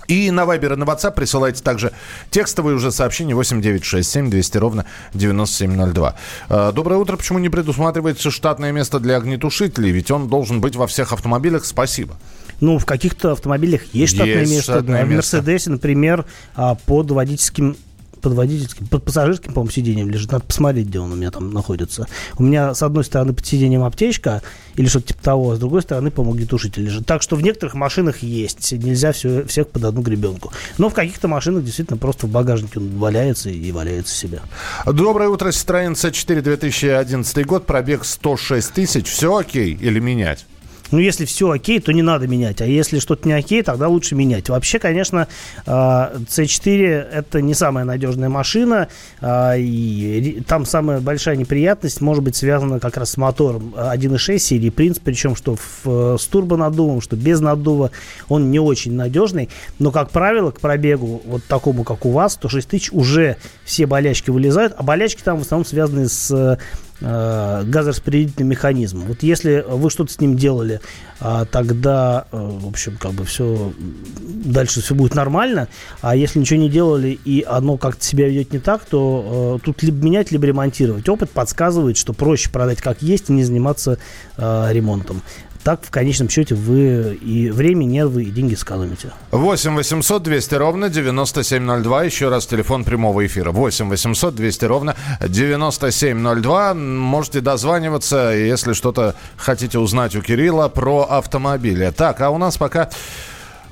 И 0.08 0.30
на 0.32 0.44
Вайбер 0.44 0.72
и 0.72 0.76
на 0.76 0.82
WhatsApp 0.82 1.12
присылайте 1.12 1.62
также 1.62 1.92
текстовые 2.30 2.74
уже 2.74 2.90
сообщения 2.90 3.36
8967 3.36 4.28
200 4.28 4.58
ровно 4.58 4.86
9702. 5.14 6.16
А, 6.48 6.72
доброе 6.72 6.96
утро. 6.96 7.16
Почему 7.16 7.38
не 7.38 7.48
предусматривается 7.48 8.32
штатное 8.32 8.72
место 8.72 8.98
для 8.98 9.18
огнетушителей? 9.18 9.92
Ведь 9.92 10.10
он 10.10 10.26
должен 10.26 10.60
быть 10.60 10.74
во 10.74 10.88
всех 10.88 11.12
автомобилях. 11.12 11.64
Спасибо. 11.64 12.16
Ну, 12.60 12.78
в 12.78 12.86
каких-то 12.86 13.32
автомобилях 13.32 13.82
есть 13.92 14.14
штатное 14.14 14.40
есть 14.40 14.52
место. 14.52 14.72
Штатное 14.72 15.04
в 15.04 15.10
Мерседесе, 15.10 15.70
например, 15.70 16.24
а, 16.54 16.74
под 16.74 17.10
водительским 17.10 17.76
под 18.18 18.32
водительским, 18.32 18.86
под 18.86 19.04
пассажирским, 19.04 19.52
по-моему, 19.52 19.70
сиденьем 19.70 20.10
лежит. 20.10 20.32
Надо 20.32 20.44
посмотреть, 20.44 20.88
где 20.88 21.00
он 21.00 21.12
у 21.12 21.16
меня 21.16 21.30
там 21.30 21.52
находится. 21.52 22.06
У 22.36 22.42
меня, 22.42 22.74
с 22.74 22.82
одной 22.82 23.04
стороны, 23.04 23.32
под 23.32 23.46
сиденьем 23.46 23.84
аптечка 23.84 24.42
или 24.74 24.86
что-то 24.86 25.08
типа 25.08 25.22
того, 25.22 25.52
а 25.52 25.56
с 25.56 25.58
другой 25.58 25.82
стороны, 25.82 26.10
по-моему, 26.10 26.34
огнетушитель 26.34 26.84
лежит. 26.84 27.06
Так 27.06 27.22
что 27.22 27.36
в 27.36 27.42
некоторых 27.42 27.74
машинах 27.74 28.18
есть. 28.22 28.72
Нельзя 28.72 29.12
все, 29.12 29.44
всех 29.44 29.68
под 29.68 29.84
одну 29.84 30.02
гребенку. 30.02 30.52
Но 30.78 30.88
в 30.88 30.94
каких-то 30.94 31.28
машинах 31.28 31.64
действительно 31.64 31.96
просто 31.96 32.26
в 32.26 32.30
багажнике 32.30 32.80
он 32.80 32.90
валяется 32.98 33.50
и 33.50 33.72
валяется 33.72 34.14
себе. 34.14 34.40
Доброе 34.84 35.28
утро, 35.28 35.50
Citroёn 35.50 35.92
C4 35.92 36.42
2011 36.42 37.46
год, 37.46 37.66
пробег 37.66 38.04
106 38.04 38.72
тысяч. 38.72 39.06
Все 39.06 39.36
окей 39.36 39.74
или 39.80 40.00
менять? 40.00 40.44
Ну, 40.90 40.98
если 40.98 41.24
все 41.24 41.50
окей, 41.50 41.80
то 41.80 41.92
не 41.92 42.02
надо 42.02 42.26
менять. 42.26 42.60
А 42.60 42.66
если 42.66 42.98
что-то 42.98 43.28
не 43.28 43.34
окей, 43.34 43.62
тогда 43.62 43.88
лучше 43.88 44.14
менять. 44.14 44.48
Вообще, 44.48 44.78
конечно, 44.78 45.28
C4 45.66 47.10
это 47.10 47.40
не 47.42 47.54
самая 47.54 47.84
надежная 47.84 48.28
машина. 48.28 48.88
И 49.22 50.42
там 50.46 50.64
самая 50.64 51.00
большая 51.00 51.36
неприятность 51.36 52.00
может 52.00 52.24
быть 52.24 52.36
связана 52.36 52.80
как 52.80 52.96
раз 52.96 53.10
с 53.10 53.16
мотором 53.16 53.74
1.6 53.76 54.38
серии 54.38 54.70
Принц. 54.70 54.98
Причем, 54.98 55.36
что 55.36 55.56
в, 55.56 56.16
с 56.18 56.24
турбонаддувом, 56.26 57.00
что 57.00 57.16
без 57.16 57.40
наддува. 57.40 57.90
Он 58.28 58.50
не 58.50 58.58
очень 58.58 58.94
надежный. 58.94 59.48
Но, 59.78 59.90
как 59.90 60.10
правило, 60.10 60.50
к 60.50 60.60
пробегу 60.60 61.22
вот 61.24 61.44
такому, 61.44 61.84
как 61.84 62.06
у 62.06 62.10
вас, 62.10 62.34
106 62.34 62.68
тысяч, 62.68 62.92
уже 62.92 63.36
все 63.64 63.86
болячки 63.86 64.30
вылезают. 64.30 64.74
А 64.76 64.82
болячки 64.82 65.22
там 65.22 65.38
в 65.38 65.42
основном 65.42 65.66
связаны 65.66 66.08
с 66.08 66.58
э, 67.00 67.62
газораспределительным 67.64 68.48
механизмом. 68.48 69.04
Вот 69.06 69.22
если 69.22 69.64
вы 69.68 69.90
что-то 69.90 70.12
с 70.12 70.20
ним 70.20 70.36
делали, 70.36 70.80
э, 71.20 71.44
тогда, 71.50 72.26
э, 72.30 72.36
в 72.36 72.66
общем, 72.66 72.96
как 72.98 73.12
бы 73.12 73.24
все 73.24 73.72
дальше 74.20 74.80
все 74.80 74.94
будет 74.94 75.14
нормально. 75.14 75.68
А 76.00 76.16
если 76.16 76.38
ничего 76.38 76.60
не 76.60 76.68
делали 76.68 77.18
и 77.24 77.44
оно 77.46 77.76
как-то 77.76 78.04
себя 78.04 78.28
ведет 78.28 78.52
не 78.52 78.58
так, 78.58 78.84
то 78.84 79.58
э, 79.60 79.64
тут 79.64 79.82
либо 79.82 80.04
менять, 80.04 80.30
либо 80.30 80.46
ремонтировать. 80.46 81.08
Опыт 81.08 81.30
подсказывает, 81.30 81.96
что 81.96 82.12
проще 82.12 82.50
продать 82.50 82.80
как 82.80 83.02
есть 83.02 83.30
и 83.30 83.32
не 83.32 83.44
заниматься 83.44 83.98
э, 84.36 84.68
ремонтом 84.70 85.22
так 85.68 85.84
в 85.84 85.90
конечном 85.90 86.30
счете 86.30 86.54
вы 86.54 87.18
и 87.20 87.50
время, 87.50 87.84
нервы, 87.84 88.22
и 88.22 88.30
деньги 88.30 88.54
сэкономите. 88.54 89.12
8 89.32 89.76
800 89.76 90.22
200 90.22 90.54
ровно 90.54 90.88
9702. 90.88 92.04
Еще 92.04 92.30
раз 92.30 92.46
телефон 92.46 92.84
прямого 92.84 93.26
эфира. 93.26 93.50
8 93.50 93.90
800 93.90 94.34
200 94.34 94.64
ровно 94.64 94.96
9702. 95.20 96.72
Можете 96.72 97.42
дозваниваться, 97.42 98.30
если 98.30 98.72
что-то 98.72 99.14
хотите 99.36 99.78
узнать 99.78 100.16
у 100.16 100.22
Кирилла 100.22 100.68
про 100.70 101.02
автомобили. 101.02 101.92
Так, 101.94 102.22
а 102.22 102.30
у 102.30 102.38
нас 102.38 102.56
пока 102.56 102.88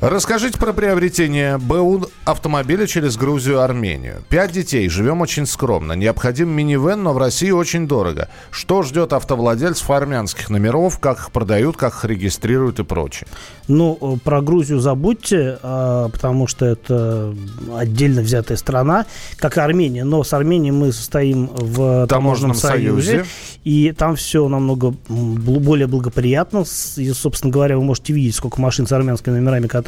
Расскажите 0.01 0.59
про 0.59 0.75
приобретение 0.75 1.57
БУ 1.57 2.09
автомобиля 2.27 2.87
через 2.87 3.17
Грузию 3.17 3.63
Армению. 3.63 4.23
Пять 4.29 4.53
детей, 4.53 4.91
живем 4.91 5.23
очень 5.23 5.47
скромно. 5.47 5.95
Необходим 5.95 6.51
минивэн, 6.51 7.03
но 7.03 7.15
в 7.15 7.19
России 7.19 7.51
очень 7.51 7.89
дорого. 7.89 8.29
Что 8.51 8.83
ждет 8.83 9.15
автовладельцев 9.15 9.89
армянских 9.89 10.51
номеров, 10.51 10.99
как 10.99 11.19
их 11.19 11.31
продают, 11.33 11.79
как 11.79 11.95
их 11.95 12.05
регистрируют 12.05 12.79
и 12.79 12.85
прочее? 12.85 13.27
Ну, 13.69 14.19
про 14.23 14.43
Грузию 14.43 14.81
забудьте, 14.81 15.59
а, 15.63 16.11
потому 16.11 16.47
что 16.47 16.67
это 16.67 17.35
отдельно 17.75 18.21
взятая 18.21 18.59
страна, 18.59 19.07
как 19.37 19.57
и 19.57 19.61
Армения. 19.61 20.05
Но 20.05 20.23
с 20.23 20.33
Арменией 20.35 20.73
мы 20.73 20.93
состоим 20.93 21.47
в 21.47 22.07
таможенном, 22.07 22.09
таможенном 22.09 22.55
союзе, 22.55 23.11
союзе, 23.11 23.27
и 23.65 23.93
там 23.93 24.15
все 24.17 24.47
намного 24.47 24.95
более 25.09 25.87
благоприятно. 25.87 26.65
И, 26.97 27.13
собственно 27.13 27.51
говоря, 27.51 27.79
вы 27.79 27.85
можете 27.85 28.13
видеть, 28.13 28.35
сколько 28.35 28.61
машин 28.61 28.87
с 28.87 28.93
армянскими 28.93 29.39
номерами 29.39 29.67
катаются 29.67 29.87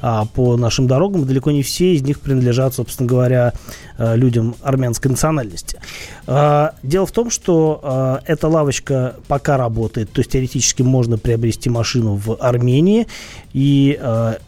а, 0.00 0.26
по 0.26 0.56
нашим 0.56 0.86
дорогам. 0.86 1.22
И 1.22 1.26
далеко 1.26 1.50
не 1.50 1.62
все 1.62 1.94
из 1.94 2.02
них 2.02 2.20
принадлежат, 2.20 2.74
собственно 2.74 3.08
говоря, 3.08 3.52
а, 3.96 4.14
людям 4.14 4.56
армянской 4.62 5.10
национальности. 5.10 5.78
А, 6.26 6.74
дело 6.82 7.06
в 7.06 7.12
том, 7.12 7.30
что 7.30 7.80
а, 7.82 8.20
эта 8.26 8.48
лавочка 8.48 9.16
пока 9.28 9.56
работает, 9.56 10.10
то 10.10 10.20
есть 10.20 10.32
теоретически 10.32 10.82
можно 10.82 11.18
приобрести 11.18 11.70
машину 11.70 12.14
в 12.14 12.36
Армении, 12.40 13.06
и 13.52 13.98
а, 14.00 14.38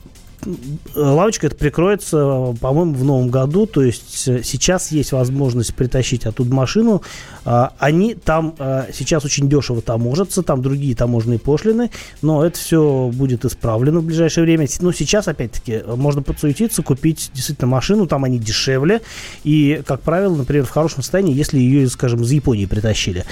лавочка 0.94 1.46
это 1.46 1.56
прикроется, 1.56 2.54
по-моему, 2.60 2.94
в 2.94 3.04
новом 3.04 3.30
году. 3.30 3.66
То 3.66 3.82
есть 3.82 4.28
э, 4.28 4.42
сейчас 4.42 4.90
есть 4.90 5.12
возможность 5.12 5.74
притащить 5.74 6.26
оттуда 6.26 6.54
машину. 6.54 7.02
А, 7.44 7.72
они 7.78 8.14
там 8.14 8.54
э, 8.58 8.86
сейчас 8.92 9.24
очень 9.24 9.48
дешево 9.48 9.82
таможатся, 9.82 10.42
там 10.42 10.62
другие 10.62 10.94
таможенные 10.96 11.38
пошлины, 11.38 11.90
но 12.22 12.44
это 12.44 12.58
все 12.58 13.10
будет 13.12 13.44
исправлено 13.44 14.00
в 14.00 14.04
ближайшее 14.04 14.44
время. 14.44 14.66
Но 14.80 14.92
сейчас, 14.92 15.28
опять-таки, 15.28 15.82
можно 15.96 16.22
подсуетиться, 16.22 16.82
купить 16.82 17.30
действительно 17.34 17.68
машину, 17.68 18.06
там 18.06 18.24
они 18.24 18.38
дешевле. 18.38 19.02
И, 19.44 19.82
как 19.86 20.00
правило, 20.00 20.34
например, 20.34 20.64
в 20.64 20.70
хорошем 20.70 21.02
состоянии, 21.02 21.34
если 21.34 21.58
ее, 21.58 21.88
скажем, 21.88 22.22
из 22.22 22.30
Японии 22.30 22.66
притащили. 22.66 23.24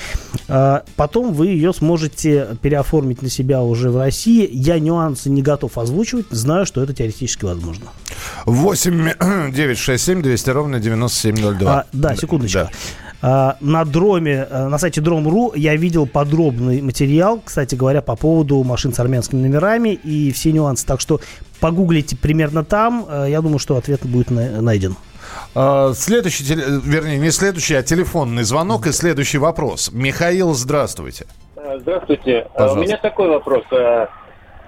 А, 0.48 0.84
потом 0.96 1.32
вы 1.32 1.48
ее 1.48 1.72
сможете 1.72 2.56
переоформить 2.62 3.22
на 3.22 3.28
себя 3.28 3.62
уже 3.62 3.90
в 3.90 3.98
России. 3.98 4.48
Я 4.52 4.78
нюансы 4.78 5.30
не 5.30 5.42
готов 5.42 5.76
озвучивать, 5.78 6.26
знаю, 6.30 6.66
что 6.66 6.82
это 6.82 6.92
теоретически 7.04 7.44
возможно. 7.44 7.86
8 8.46 9.50
9 9.52 9.78
6 9.78 10.04
7 10.04 10.22
200 10.22 10.50
ровно 10.50 10.80
9702. 10.80 11.70
А, 11.72 11.84
да, 11.92 12.16
секундочку. 12.16 12.58
Да. 12.58 12.70
А, 13.22 13.56
на 13.60 13.84
дроме, 13.84 14.46
э, 14.48 14.68
на 14.68 14.78
сайте 14.78 15.00
Drome.ru 15.00 15.52
я 15.56 15.76
видел 15.76 16.06
подробный 16.06 16.82
материал, 16.82 17.40
кстати 17.44 17.74
говоря, 17.74 18.02
по 18.02 18.16
поводу 18.16 18.62
машин 18.62 18.92
с 18.92 19.00
армянскими 19.00 19.40
номерами 19.40 19.90
и 19.90 20.32
все 20.32 20.52
нюансы. 20.52 20.86
Так 20.86 21.00
что 21.00 21.20
погуглите 21.60 22.16
примерно 22.16 22.64
там, 22.64 23.06
э, 23.08 23.26
я 23.30 23.40
думаю, 23.40 23.58
что 23.58 23.76
ответ 23.76 24.00
будет 24.04 24.30
найден. 24.30 24.96
А, 25.54 25.92
следующий, 25.94 26.44
вернее, 26.44 27.18
не 27.18 27.30
следующий, 27.30 27.74
а 27.74 27.82
телефонный 27.82 28.44
звонок 28.44 28.86
и 28.86 28.92
следующий 28.92 29.38
вопрос. 29.38 29.90
Михаил, 29.92 30.54
здравствуйте. 30.54 31.26
Здравствуйте. 31.80 32.46
Пожалуйста. 32.52 32.78
У 32.78 32.82
меня 32.82 32.98
такой 32.98 33.28
вопрос. 33.28 33.64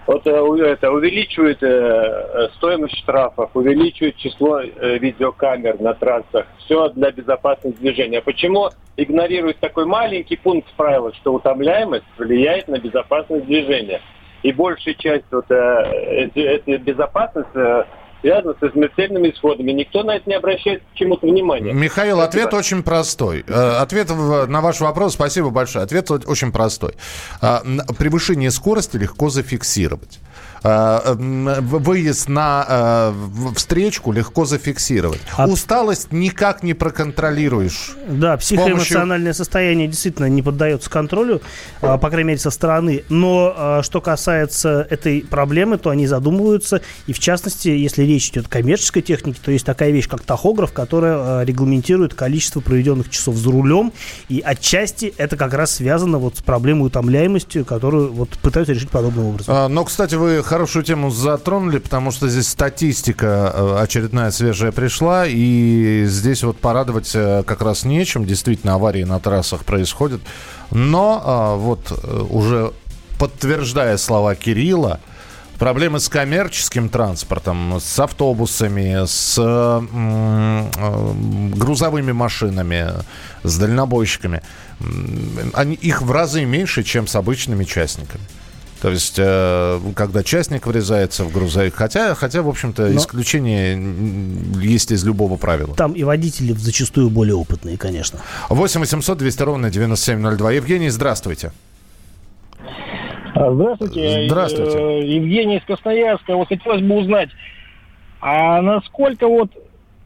Вот 0.06 0.25
э, 0.26 0.64
это 0.64 0.92
увеличивает 0.92 1.62
э, 1.62 1.66
э, 1.66 2.48
стоимость 2.56 2.96
штрафов, 2.98 3.50
увеличивает 3.54 4.16
число 4.16 4.60
видеокамер 4.60 5.80
на 5.80 5.94
трассах. 5.94 6.46
Все 6.58 6.88
для 6.90 7.10
безопасности 7.10 7.78
движения. 7.80 8.22
Почему 8.22 8.70
игнорирует 8.96 9.58
такой 9.58 9.84
маленький 9.84 10.36
пункт 10.36 10.72
правила, 10.76 11.12
что 11.14 11.34
утомляемость 11.34 12.06
влияет 12.18 12.68
на 12.68 12.78
безопасность 12.78 13.46
движения? 13.46 14.00
И 14.42 14.52
большая 14.52 14.94
часть 14.94 15.25
вот 15.32 15.50
этой 15.50 16.78
безопасности 16.78 17.86
связано 18.26 18.54
со 18.59 18.71
смертельными 18.71 19.30
исходами. 19.30 19.71
Никто 19.71 20.02
на 20.02 20.16
это 20.16 20.28
не 20.28 20.35
обращает 20.35 20.83
к 20.83 20.97
чему-то 20.97 21.28
внимания. 21.28 21.73
Михаил, 21.73 22.21
ответ 22.21 22.52
очень 22.54 22.83
простой. 22.83 23.45
Э, 23.47 23.78
ответ 23.78 24.09
на 24.11 24.61
ваш 24.61 24.80
вопрос, 24.80 25.14
спасибо 25.14 25.50
большое. 25.50 25.85
Ответ 25.85 26.11
очень 26.11 26.50
простой. 26.50 26.95
А, 27.40 27.62
превышение 27.99 28.50
скорости 28.50 28.97
легко 28.97 29.30
зафиксировать. 29.30 30.18
Э, 30.62 31.14
выезд 31.16 32.28
на 32.28 32.66
э, 32.68 33.12
встречку 33.54 34.12
легко 34.12 34.44
зафиксировать. 34.44 35.20
А... 35.36 35.46
Усталость 35.46 36.12
никак 36.12 36.62
не 36.62 36.75
проконтролируешь. 36.75 37.96
Да, 38.08 38.36
психоэмоциональное 38.36 39.32
помощью... 39.32 39.34
состояние 39.34 39.88
действительно 39.88 40.26
не 40.26 40.42
поддается 40.42 40.90
контролю, 40.90 41.42
э, 41.82 41.98
по 41.98 42.10
крайней 42.10 42.28
мере, 42.28 42.40
со 42.40 42.50
стороны. 42.50 43.04
Но 43.08 43.80
что 43.82 44.00
касается 44.00 44.86
этой 44.88 45.22
проблемы, 45.22 45.78
то 45.78 45.90
они 45.90 46.06
задумываются. 46.06 46.80
И 47.06 47.12
в 47.12 47.18
частности, 47.18 47.68
если 47.68 48.02
речь 48.02 48.30
идет 48.30 48.46
о 48.46 48.48
коммерческой 48.48 49.02
технике, 49.02 49.40
то 49.42 49.50
есть 49.50 49.64
такая 49.64 49.90
вещь, 49.90 50.08
как 50.08 50.22
тахограф, 50.22 50.72
которая 50.72 51.44
регламентирует 51.44 52.14
количество 52.14 52.60
проведенных 52.60 53.10
часов 53.10 53.36
за 53.36 53.50
рулем. 53.50 53.92
И 54.28 54.40
отчасти 54.40 55.12
это 55.16 55.36
как 55.36 55.54
раз 55.54 55.72
связано 55.72 56.18
вот 56.18 56.38
с 56.38 56.42
проблемой 56.42 56.86
утомляемости, 56.88 57.62
которую 57.62 58.12
вот 58.12 58.30
пытаются 58.38 58.72
решить 58.72 58.90
подобным 58.90 59.26
образом. 59.26 59.54
А, 59.54 59.68
но, 59.68 59.84
кстати, 59.84 60.14
вы 60.14 60.42
хорошую 60.46 60.84
тему 60.84 61.10
затронули, 61.10 61.78
потому 61.78 62.10
что 62.10 62.28
здесь 62.28 62.48
статистика 62.48 63.52
э, 63.54 63.78
очередная 63.80 64.30
свежая 64.30 64.72
пришла, 64.72 65.26
и 65.26 66.04
здесь 66.06 66.42
вот 66.42 66.58
порадовать 66.58 67.10
э, 67.14 67.42
как 67.44 67.60
раз 67.60 67.84
нечем. 67.84 68.24
Действительно, 68.24 68.74
аварии 68.74 69.04
на 69.04 69.20
трассах 69.20 69.64
происходят. 69.64 70.22
Но 70.70 71.22
а, 71.24 71.56
вот 71.56 71.90
э, 71.90 72.26
уже 72.30 72.72
подтверждая 73.18 73.98
слова 73.98 74.34
Кирилла, 74.34 75.00
проблемы 75.58 76.00
с 76.00 76.08
коммерческим 76.08 76.88
транспортом, 76.88 77.78
с 77.80 77.98
автобусами, 77.98 79.06
с 79.06 79.36
грузовыми 81.56 82.12
машинами, 82.12 82.88
с 83.42 83.58
дальнобойщиками, 83.58 84.42
они, 85.54 85.74
их 85.74 86.02
в 86.02 86.12
разы 86.12 86.44
меньше, 86.44 86.82
чем 86.82 87.06
с 87.06 87.16
обычными 87.16 87.64
частниками. 87.64 88.24
То 88.80 88.90
есть, 88.90 89.16
э, 89.18 89.80
когда 89.95 90.23
частник 90.23 90.66
врезается 90.66 91.25
в 91.25 91.33
грузовик, 91.33 91.75
хотя, 91.75 92.14
хотя 92.14 92.42
в 92.42 92.49
общем-то, 92.49 92.87
Но... 92.88 92.97
исключение 92.97 93.78
есть 94.61 94.92
из 94.92 95.04
любого 95.04 95.37
правила. 95.37 95.75
Там 95.75 95.92
и 95.92 96.04
водители 96.04 96.52
зачастую 96.52 97.11
более 97.11 97.37
опытные, 97.37 97.78
конечно. 97.78 98.21
8 98.49 98.80
800 98.80 99.18
200 99.18 99.42
ровно 99.42 99.71
9702. 99.71 100.52
Евгений, 100.52 100.90
здравствуйте. 100.90 101.52
А, 103.35 103.52
здравствуйте. 103.52 104.26
Здравствуйте. 104.28 104.78
Э, 104.78 105.06
Евгений 105.06 105.56
из 105.59 105.64
Красноярска. 105.64 106.37
Вот 106.37 106.49
хотелось 106.49 106.83
бы 106.83 106.97
узнать, 106.97 107.30
а 108.21 108.61
насколько 108.62 109.28
вот 109.28 109.50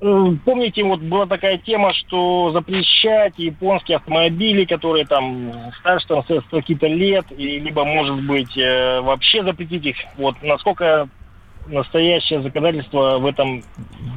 помните, 0.00 0.82
вот 0.82 1.00
была 1.00 1.26
такая 1.26 1.58
тема, 1.58 1.92
что 1.92 2.50
запрещать 2.52 3.34
японские 3.36 3.98
автомобили, 3.98 4.64
которые 4.64 5.06
там 5.06 5.52
старше 5.80 6.06
там, 6.08 6.24
какие-то 6.50 6.86
лет, 6.86 7.26
и 7.30 7.58
либо, 7.58 7.84
может 7.84 8.22
быть, 8.24 8.56
э, 8.56 9.00
вообще 9.00 9.44
запретить 9.44 9.84
их. 9.84 9.96
Вот 10.16 10.36
насколько 10.42 11.08
настоящее 11.66 12.42
законодательство 12.42 13.18
в 13.18 13.26
этом 13.26 13.62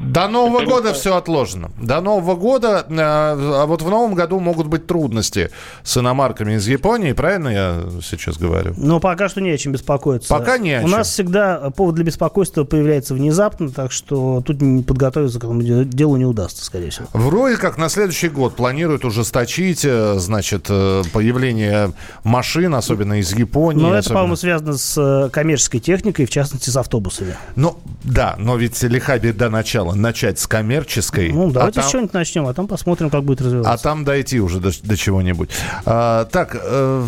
До 0.02 0.28
Нового 0.28 0.66
года 0.66 0.94
все 0.94 1.16
отложено. 1.16 1.72
До 1.82 2.02
Нового 2.02 2.36
года, 2.36 2.86
э, 2.90 2.96
а 2.98 3.66
вот 3.66 3.82
в 3.82 3.90
Новом 3.90 4.16
году 4.16 4.40
могут 4.40 4.68
быть 4.68 4.88
трудности 4.88 5.52
с 5.84 5.98
иномарками 5.98 6.54
из 6.54 6.68
Японии, 6.68 7.14
правильно 7.14 7.50
я 7.50 7.84
сейчас 8.02 8.38
говорю? 8.38 8.74
Но 8.78 9.00
пока 9.00 9.30
что 9.30 9.42
не 9.42 9.52
о 9.52 9.58
чем 9.58 9.74
беспокоиться. 9.74 10.30
Пока 10.30 10.58
не 10.58 10.74
о 10.74 10.82
чем. 10.82 10.90
У 10.90 10.96
нас 10.96 11.10
всегда 11.10 11.70
повод 11.72 11.96
для 11.96 12.04
беспокойства 12.04 12.64
появляется 12.64 13.14
внезапно, 13.14 13.70
так 13.70 13.92
что 13.92 14.42
тут 14.46 14.60
подготовиться 14.86 15.40
к 15.40 15.44
этому 15.44 15.62
делу 15.62 16.18
не 16.18 16.26
удастся, 16.26 16.66
скорее 16.66 16.90
всего. 16.90 17.08
Вроде 17.14 17.58
как 17.58 17.78
на 17.78 17.90
следующий 17.90 18.30
год 18.30 18.56
планируют 18.56 19.06
ужесточить, 19.06 19.86
э, 19.86 20.16
значит, 20.18 20.68
э, 20.70 21.04
появление 21.14 21.94
машин, 22.24 22.76
особенно 22.76 23.20
из 23.20 23.34
Японии. 23.34 23.82
Но 23.82 23.90
это, 23.90 24.00
особенно... 24.00 24.16
по-моему, 24.16 24.36
связано 24.36 24.74
с 24.78 25.30
коммерческой 25.32 25.80
техникой, 25.80 26.26
в 26.26 26.30
частности, 26.30 26.70
с 26.70 26.78
автобусами. 26.78 27.33
Ну, 27.56 27.78
да, 28.04 28.36
но 28.38 28.58
ведь 28.58 28.82
лиха 28.84 29.18
беда 29.18 29.50
начала 29.50 29.94
начать 29.94 30.40
с 30.40 30.48
коммерческой. 30.48 31.32
Ну, 31.32 31.52
давайте 31.52 31.80
а 31.80 31.82
там... 31.82 31.90
с 31.90 31.92
чего-нибудь 31.92 32.14
начнем, 32.14 32.48
а 32.48 32.54
там 32.54 32.68
посмотрим, 32.68 33.10
как 33.10 33.24
будет 33.24 33.42
развиваться. 33.42 33.72
А 33.72 33.78
там 33.78 34.04
дойти 34.04 34.40
уже 34.40 34.60
до, 34.60 34.72
до 34.84 34.98
чего-нибудь. 34.98 35.50
А, 35.86 36.26
так, 36.26 36.56
э, 36.56 37.04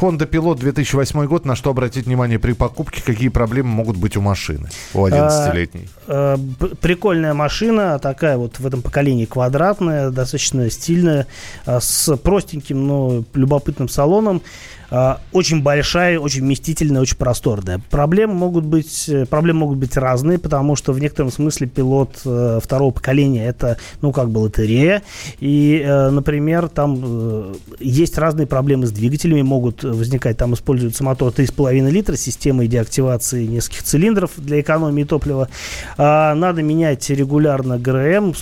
Honda 0.00 0.28
Pilot 0.28 0.58
2008 0.58 1.26
год, 1.26 1.44
на 1.44 1.56
что 1.56 1.70
обратить 1.70 2.06
внимание 2.06 2.38
при 2.38 2.52
покупке, 2.52 3.02
какие 3.02 3.28
проблемы 3.28 3.70
могут 3.70 3.96
быть 3.96 4.16
у 4.16 4.20
машины, 4.20 4.68
у 4.94 5.06
11-летней? 5.06 5.88
А, 6.06 6.36
а, 6.36 6.66
прикольная 6.80 7.34
машина, 7.34 7.98
такая 7.98 8.36
вот 8.36 8.58
в 8.58 8.66
этом 8.66 8.82
поколении 8.82 9.24
квадратная, 9.24 10.10
достаточно 10.10 10.70
стильная, 10.70 11.26
а, 11.66 11.80
с 11.80 12.16
простеньким, 12.16 12.86
но 12.86 13.24
любопытным 13.34 13.88
салоном. 13.88 14.42
А, 14.90 15.20
очень 15.32 15.62
большая, 15.62 16.18
очень 16.18 16.42
вместительная, 16.42 17.02
очень 17.02 17.16
просторная. 17.16 17.80
Проблемы 17.90 18.34
могут 18.34 18.64
быть, 18.64 19.08
э, 19.08 19.26
проблемы 19.26 19.60
могут 19.60 19.78
быть 19.78 19.96
разные, 19.96 20.38
потому 20.38 20.76
что 20.76 20.92
в 20.92 21.00
некотором 21.00 21.30
смысле 21.30 21.66
пилот 21.66 22.20
э, 22.24 22.60
второго 22.62 22.92
поколения 22.92 23.46
это, 23.46 23.76
ну, 24.00 24.12
как 24.12 24.30
бы 24.30 24.38
лотерея. 24.38 25.02
И, 25.40 25.82
э, 25.84 26.10
например, 26.10 26.68
там 26.68 27.54
есть 27.78 28.16
разные 28.16 28.46
проблемы 28.46 28.86
с 28.86 28.90
двигателями, 28.90 29.42
могут 29.42 29.84
возникать, 29.84 30.38
там 30.38 30.54
используется 30.54 31.04
мотор 31.04 31.32
3,5 31.32 31.90
литра 31.90 32.16
с 32.16 32.20
системой 32.20 32.66
деактивации 32.66 33.46
нескольких 33.46 33.82
цилиндров 33.82 34.30
для 34.36 34.60
экономии 34.60 35.04
топлива. 35.04 35.48
А, 35.96 36.34
надо 36.34 36.62
менять 36.62 37.08
регулярно 37.10 37.78
ГРМ 37.78 38.34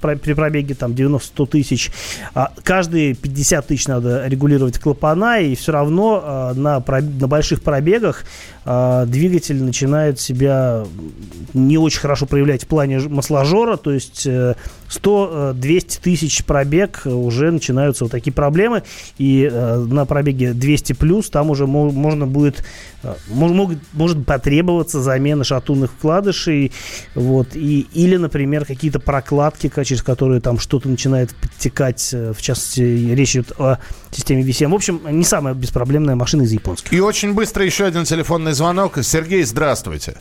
при 0.00 0.34
пробеге 0.34 0.74
там 0.74 0.92
90-100 0.92 1.46
тысяч. 1.46 1.90
А, 2.34 2.52
каждые 2.62 3.14
50 3.14 3.66
тысяч 3.66 3.86
надо 3.86 4.26
регулировать 4.26 4.78
клапана, 4.78 5.40
и 5.40 5.54
все 5.54 5.72
равно 5.72 5.93
равно 5.94 6.52
э, 6.54 6.58
на, 6.58 6.84
на 7.00 7.28
больших 7.28 7.62
пробегах 7.62 8.24
э, 8.64 9.04
двигатель 9.06 9.62
начинает 9.62 10.20
себя 10.20 10.84
не 11.52 11.78
очень 11.78 12.00
хорошо 12.00 12.26
проявлять 12.26 12.64
в 12.64 12.66
плане 12.66 12.98
масложора, 13.00 13.76
то 13.76 13.90
есть 13.90 14.26
э, 14.26 14.54
100-200 14.88 16.00
тысяч 16.02 16.44
пробег 16.44 17.02
уже 17.04 17.50
начинаются 17.50 18.04
вот 18.04 18.10
такие 18.10 18.32
проблемы, 18.32 18.82
и 19.18 19.48
э, 19.50 19.76
на 19.76 20.04
пробеге 20.06 20.52
200 20.52 20.94
плюс 20.94 21.30
там 21.30 21.50
уже 21.50 21.66
мо- 21.66 21.90
можно 21.90 22.26
будет 22.26 22.64
э, 23.02 23.14
могут, 23.28 23.78
может 23.92 24.24
потребоваться 24.26 25.00
замена 25.00 25.44
шатунных 25.44 25.92
вкладышей, 25.92 26.72
вот, 27.14 27.54
и, 27.54 27.86
или, 27.92 28.16
например, 28.16 28.64
какие-то 28.64 29.00
прокладки, 29.00 29.70
через 29.84 30.02
которые 30.02 30.40
там 30.40 30.58
что-то 30.58 30.88
начинает 30.88 31.34
подтекать, 31.34 32.10
э, 32.12 32.32
в 32.32 32.40
частности, 32.40 32.80
речь 32.80 33.36
идет 33.36 33.52
о 33.58 33.78
системе 34.10 34.42
VCM. 34.42 34.68
В 34.68 34.74
общем, 34.74 35.00
не 35.10 35.24
самая 35.24 35.54
беспроблемная 35.54 36.16
машина 36.16 36.42
из 36.42 36.52
японских. 36.52 36.92
И 36.92 37.00
очень 37.00 37.34
быстро 37.34 37.64
еще 37.64 37.84
один 37.84 38.04
телефонный 38.04 38.53
звонок. 38.54 38.98
Сергей, 39.02 39.44
здравствуйте. 39.44 40.16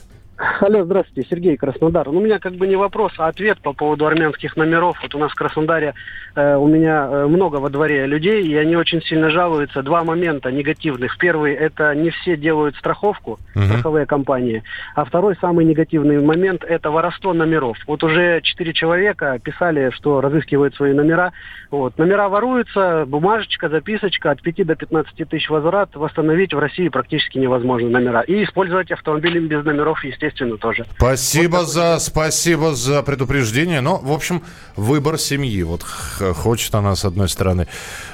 Алло, 0.59 0.83
здравствуйте, 0.83 1.29
Сергей 1.29 1.57
Краснодар. 1.57 2.11
Ну, 2.11 2.19
у 2.19 2.21
меня 2.21 2.39
как 2.39 2.53
бы 2.53 2.67
не 2.67 2.75
вопрос, 2.75 3.13
а 3.17 3.27
ответ 3.27 3.59
по 3.59 3.73
поводу 3.73 4.05
армянских 4.05 4.57
номеров. 4.57 4.97
Вот 5.01 5.15
у 5.15 5.17
нас 5.17 5.31
в 5.31 5.35
Краснодаре 5.35 5.93
э, 6.35 6.55
у 6.55 6.67
меня 6.67 7.07
э, 7.09 7.27
много 7.27 7.57
во 7.57 7.69
дворе 7.69 8.05
людей, 8.05 8.43
и 8.45 8.55
они 8.55 8.75
очень 8.75 9.01
сильно 9.01 9.29
жалуются. 9.29 9.83
Два 9.83 10.03
момента 10.03 10.51
негативных. 10.51 11.17
Первый– 11.17 11.53
это 11.55 11.95
не 11.95 12.09
все 12.09 12.35
делают 12.35 12.75
страховку, 12.75 13.39
uh-huh. 13.55 13.65
страховые 13.65 14.05
компании. 14.05 14.63
А 14.95 15.05
второй, 15.05 15.37
самый 15.39 15.65
негативный 15.65 16.21
момент– 16.21 16.63
это 16.67 16.91
воровство 16.91 17.33
номеров. 17.33 17.77
Вот 17.87 18.03
уже 18.03 18.41
четыре 18.41 18.73
человека 18.73 19.39
писали, 19.41 19.91
что 19.91 20.19
разыскивают 20.19 20.75
свои 20.75 20.93
номера. 20.93 21.31
Вот. 21.71 21.97
Номера 21.97 22.27
воруются, 22.27 23.05
бумажечка, 23.07 23.69
записочка, 23.69 24.31
от 24.31 24.41
5 24.41 24.65
до 24.65 24.75
15 24.75 25.29
тысяч 25.29 25.49
возврат. 25.49 25.95
Восстановить 25.95 26.53
в 26.53 26.59
России 26.59 26.89
практически 26.89 27.37
невозможно 27.37 27.89
номера. 27.89 28.21
И 28.21 28.43
использовать 28.43 28.91
автомобили 28.91 29.39
без 29.39 29.63
номеров, 29.63 30.03
естественно, 30.03 30.32
естественно, 30.33 30.57
тоже. 30.57 30.85
Спасибо 30.97 31.57
вот 31.57 31.69
за, 31.69 31.97
спасибо 31.99 32.75
за 32.75 33.01
предупреждение. 33.03 33.81
Но, 33.81 33.97
в 33.97 34.11
общем, 34.11 34.43
выбор 34.75 35.17
семьи. 35.17 35.63
Вот 35.63 35.83
хочет 35.83 36.73
она, 36.75 36.95
с 36.95 37.05
одной 37.05 37.29
стороны, 37.29 37.67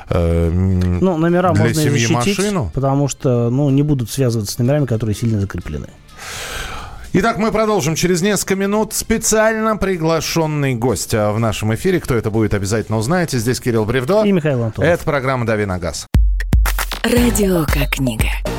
э, 0.10 0.50
ну, 0.50 1.18
номера 1.18 1.52
для 1.54 1.64
можно 1.64 1.82
семьи 1.82 2.06
защитить, 2.06 2.38
машину. 2.38 2.72
потому 2.74 3.08
что, 3.08 3.50
ну, 3.50 3.70
не 3.70 3.84
будут 3.84 4.10
связываться 4.10 4.54
с 4.54 4.60
номерами, 4.60 4.86
которые 4.86 5.16
сильно 5.16 5.40
закреплены. 5.40 5.88
Итак, 7.12 7.38
мы 7.38 7.52
продолжим 7.52 7.96
через 7.96 8.22
несколько 8.22 8.56
минут. 8.56 8.94
Специально 8.94 9.76
приглашенный 9.78 10.76
гость 10.76 11.16
а, 11.16 11.32
в 11.32 11.40
нашем 11.40 11.74
эфире. 11.74 12.00
Кто 12.00 12.14
это 12.14 12.30
будет, 12.30 12.54
обязательно 12.54 13.00
узнаете. 13.00 13.40
Здесь 13.40 13.60
Кирилл 13.60 13.86
Бревдо. 13.86 14.24
И 14.26 14.32
Михаил 14.32 14.64
Антонов. 14.64 14.88
Это 14.92 15.04
программа 15.04 15.46
«Дави 15.48 15.66
на 15.66 15.80
газ». 15.80 16.06
Радио 17.04 17.66
как 17.66 17.90
книга. 17.96 18.26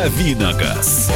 Давиногаз. 0.00 1.12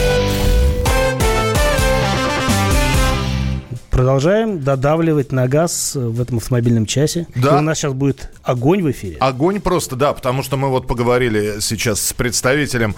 Продолжаем 3.90 4.60
додавливать 4.60 5.32
на 5.32 5.48
газ 5.48 5.94
в 5.94 6.20
этом 6.20 6.36
автомобильном 6.36 6.84
часе. 6.84 7.26
Да. 7.34 7.54
И 7.56 7.58
у 7.60 7.60
нас 7.62 7.78
сейчас 7.78 7.94
будет 7.94 8.30
огонь 8.42 8.82
в 8.82 8.90
эфире. 8.90 9.16
Огонь 9.20 9.62
просто, 9.62 9.96
да, 9.96 10.12
потому 10.12 10.42
что 10.42 10.58
мы 10.58 10.68
вот 10.68 10.86
поговорили 10.86 11.60
сейчас 11.60 11.98
с 12.02 12.12
представителем 12.12 12.94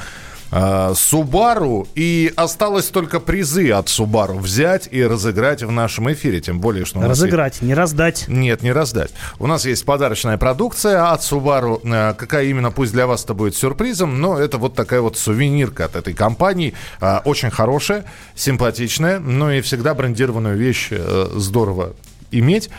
Субару, 0.95 1.83
э, 1.83 2.01
и 2.01 2.33
осталось 2.37 2.87
только 2.87 3.21
призы 3.21 3.71
от 3.71 3.89
Субару 3.89 4.39
взять 4.39 4.89
и 4.91 5.05
разыграть 5.05 5.63
в 5.63 5.71
нашем 5.71 6.13
эфире, 6.13 6.41
тем 6.41 6.61
более, 6.61 6.85
что... 6.85 7.01
Разыграть, 7.01 7.55
есть... 7.55 7.63
не 7.63 7.75
раздать. 7.75 8.25
Нет, 8.29 8.63
не 8.63 8.73
раздать. 8.73 9.11
У 9.39 9.47
нас 9.47 9.65
есть 9.67 9.85
подарочная 9.85 10.39
продукция 10.39 11.11
от 11.11 11.23
Субару, 11.23 11.81
э, 11.83 12.15
какая 12.17 12.47
именно, 12.47 12.71
пусть 12.71 12.93
для 12.93 13.07
вас 13.07 13.25
это 13.25 13.35
будет 13.35 13.57
сюрпризом, 13.57 14.21
но 14.21 14.39
это 14.39 14.59
вот 14.59 14.75
такая 14.75 15.01
вот 15.01 15.19
сувенирка 15.19 15.87
от 15.87 15.97
этой 15.97 16.15
компании, 16.15 16.75
э, 17.01 17.19
очень 17.25 17.51
хорошая, 17.51 18.05
симпатичная, 18.35 19.19
но 19.19 19.53
и 19.53 19.61
всегда 19.61 19.95
брендированную 19.95 20.57
вещь 20.57 20.91
здорово 21.35 21.95
иметь. 22.31 22.71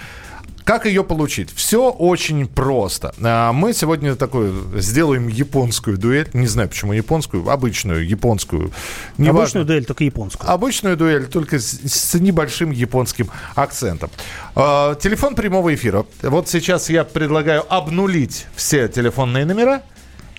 Как 0.68 0.86
ее 0.86 1.06
получить? 1.06 1.50
Все 1.56 1.90
очень 1.90 2.46
просто. 2.46 3.16
А, 3.24 3.54
мы 3.54 3.74
сегодня 3.74 4.18
такую 4.18 4.82
сделаем 4.82 5.30
японскую 5.30 5.98
дуэль. 5.98 6.30
Не 6.34 6.46
знаю, 6.46 6.68
почему 6.68 6.92
японскую, 6.92 7.50
обычную 7.50 8.06
японскую. 8.06 8.74
Не 9.18 9.30
обычную 9.30 9.66
дуэль, 9.66 9.86
только 9.86 10.04
японскую. 10.04 10.52
Обычную 10.52 10.98
дуэль, 10.98 11.28
только 11.28 11.60
с, 11.60 11.80
с 11.86 12.16
небольшим 12.16 12.72
японским 12.72 13.30
акцентом. 13.56 14.10
А, 14.56 14.96
телефон 14.96 15.36
прямого 15.36 15.74
эфира. 15.74 16.06
Вот 16.22 16.50
сейчас 16.50 16.90
я 16.90 17.06
предлагаю 17.06 17.64
обнулить 17.74 18.46
все 18.58 18.90
телефонные 18.90 19.46
номера. 19.46 19.84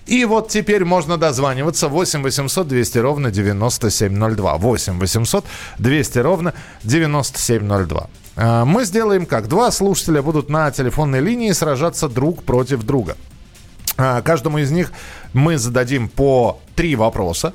И 0.04 0.26
вот 0.26 0.50
теперь 0.50 0.84
можно 0.84 1.16
дозваниваться 1.16 1.88
8 1.88 2.22
800 2.22 2.68
200 2.68 2.98
ровно 2.98 3.30
9702. 3.30 4.58
8 4.58 4.98
800 4.98 5.44
200 5.78 6.18
ровно 6.18 6.52
9702. 6.84 8.10
А, 8.40 8.64
мы 8.64 8.84
сделаем 8.84 9.26
как? 9.26 9.48
Два 9.48 9.70
слушателя 9.72 10.22
будут 10.22 10.48
на 10.48 10.70
телефонной 10.70 11.20
линии 11.20 11.50
сражаться 11.50 12.08
друг 12.08 12.44
против 12.44 12.84
друга. 12.84 13.16
А, 13.96 14.22
каждому 14.22 14.58
из 14.58 14.70
них 14.70 14.92
мы 15.32 15.58
зададим 15.58 16.08
по 16.08 16.60
три 16.76 16.94
вопроса. 16.94 17.52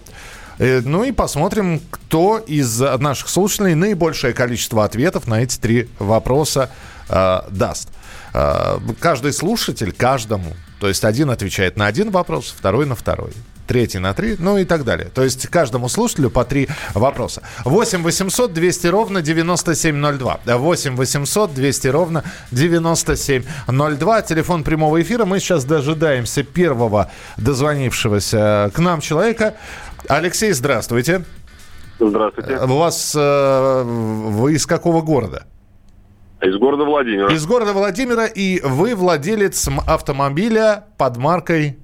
Э, 0.60 0.82
ну 0.84 1.06
и 1.06 1.14
посмотрим, 1.14 1.82
кто 1.90 2.38
из 2.38 2.80
наших 2.80 3.30
слушателей 3.30 3.76
наибольшее 3.76 4.34
количество 4.34 4.84
ответов 4.84 5.26
на 5.26 5.42
эти 5.42 5.58
три 5.58 5.90
вопроса 6.00 6.70
э, 7.08 7.42
даст. 7.50 7.88
Э, 8.34 8.78
каждый 9.00 9.32
слушатель 9.32 9.94
каждому, 9.94 10.54
то 10.82 10.90
есть 10.90 11.06
один 11.06 11.30
отвечает 11.30 11.78
на 11.78 11.88
один 11.88 12.12
вопрос, 12.12 12.54
второй 12.58 12.86
на 12.86 12.96
второй 12.96 13.32
третий 13.74 13.98
на 13.98 14.14
три, 14.14 14.36
ну 14.38 14.60
и 14.60 14.66
так 14.66 14.84
далее. 14.84 15.10
То 15.12 15.24
есть 15.24 15.48
каждому 15.48 15.90
слушателю 15.90 16.30
по 16.30 16.46
три 16.46 16.68
вопроса. 16.94 17.42
8 17.66 18.04
800 18.04 18.54
200 18.54 18.88
ровно 18.88 19.22
9702. 19.24 20.40
8 20.46 20.96
800 20.96 21.54
200 21.56 21.88
ровно 21.88 22.24
9702. 22.52 24.22
Телефон 24.22 24.64
прямого 24.64 25.02
эфира. 25.02 25.26
Мы 25.26 25.40
сейчас 25.40 25.66
дожидаемся 25.66 26.44
первого 26.44 27.10
дозвонившегося 27.38 28.70
к 28.76 28.78
нам 28.78 29.02
человека. 29.02 29.56
Алексей, 30.08 30.52
здравствуйте. 30.52 31.24
Здравствуйте. 32.00 32.58
У 32.58 32.78
вас... 32.78 33.16
Э, 33.18 33.84
вы 33.84 34.54
из 34.54 34.68
какого 34.68 35.02
города? 35.02 35.48
Из 36.44 36.56
города 36.58 36.84
Владимира. 36.84 37.34
Из 37.34 37.44
города 37.48 37.74
Владимира, 37.74 38.28
и 38.28 38.62
вы 38.64 38.94
владелец 38.94 39.68
автомобиля 39.88 40.84
под 41.00 41.18
маркой... 41.18 41.80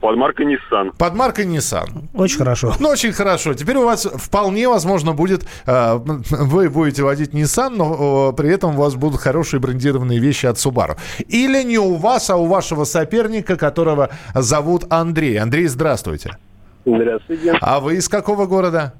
Под 0.00 0.16
маркой 0.16 0.46
Nissan. 0.46 0.92
Под 0.96 1.14
маркой 1.14 1.46
Nissan. 1.46 2.08
Очень 2.14 2.38
хорошо. 2.38 2.74
Ну, 2.80 2.88
очень 2.88 3.12
хорошо. 3.12 3.54
Теперь 3.54 3.76
у 3.76 3.84
вас 3.84 4.04
вполне 4.04 4.68
возможно 4.68 5.12
будет... 5.12 5.46
Э, 5.66 5.96
вы 5.96 6.68
будете 6.70 7.02
водить 7.02 7.32
Nissan, 7.32 7.70
но 7.70 8.30
э, 8.30 8.36
при 8.36 8.50
этом 8.50 8.76
у 8.76 8.82
вас 8.82 8.94
будут 8.94 9.20
хорошие 9.20 9.60
брендированные 9.60 10.18
вещи 10.18 10.46
от 10.46 10.56
Subaru. 10.56 10.96
Или 11.28 11.62
не 11.62 11.78
у 11.78 11.96
вас, 11.96 12.30
а 12.30 12.36
у 12.36 12.46
вашего 12.46 12.84
соперника, 12.84 13.56
которого 13.56 14.10
зовут 14.34 14.84
Андрей. 14.90 15.38
Андрей, 15.38 15.66
здравствуйте. 15.66 16.36
Здравствуйте. 16.84 17.56
А 17.60 17.80
вы 17.80 17.96
из 17.96 18.08
какого 18.08 18.46
города? 18.46 18.94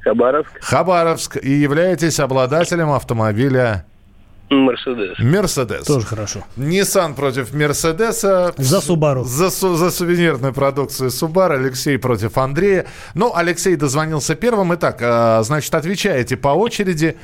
Хабаровск. 0.00 0.50
Хабаровск. 0.60 1.36
И 1.42 1.50
являетесь 1.50 2.20
обладателем 2.20 2.90
автомобиля... 2.90 3.86
Мерседес. 4.50 5.16
Мерседес. 5.20 5.86
Тоже 5.86 6.04
хорошо. 6.06 6.44
Nissan 6.56 7.14
против 7.14 7.54
Мерседеса. 7.54 8.52
За 8.56 8.78
Subaru. 8.78 9.24
За, 9.24 9.48
за 9.48 9.90
сувенирную 9.90 10.52
продукцию 10.52 11.10
Subaru. 11.10 11.54
Алексей 11.54 11.96
против 11.98 12.36
Андрея. 12.36 12.86
Ну, 13.14 13.32
Алексей 13.34 13.76
дозвонился 13.76 14.34
первым. 14.34 14.74
Итак, 14.74 14.98
э, 15.00 15.42
значит, 15.44 15.72
отвечаете 15.72 16.36
по 16.36 16.48
очереди. 16.48 17.16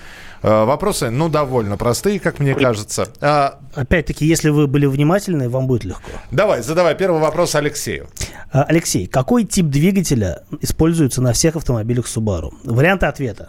Э, 0.42 0.64
вопросы, 0.64 1.10
ну, 1.10 1.28
довольно 1.28 1.76
простые, 1.76 2.20
как 2.20 2.38
мне 2.38 2.54
кажется. 2.54 3.08
А, 3.20 3.58
Опять-таки, 3.74 4.24
если 4.24 4.50
вы 4.50 4.68
были 4.68 4.86
внимательны, 4.86 5.48
вам 5.48 5.66
будет 5.66 5.84
легко. 5.84 6.08
Давай, 6.30 6.62
задавай 6.62 6.94
первый 6.94 7.20
вопрос 7.20 7.56
Алексею. 7.56 8.06
А, 8.52 8.62
Алексей, 8.62 9.08
какой 9.08 9.42
тип 9.42 9.66
двигателя 9.66 10.42
используется 10.60 11.20
на 11.20 11.32
всех 11.32 11.56
автомобилях 11.56 12.06
Subaru? 12.06 12.52
Варианты 12.62 13.06
ответа. 13.06 13.48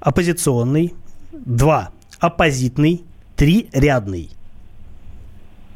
Оппозиционный. 0.00 0.94
Два. 1.32 1.90
Оппозитный. 2.18 3.04
Три 3.40 3.70
рядный. 3.72 4.28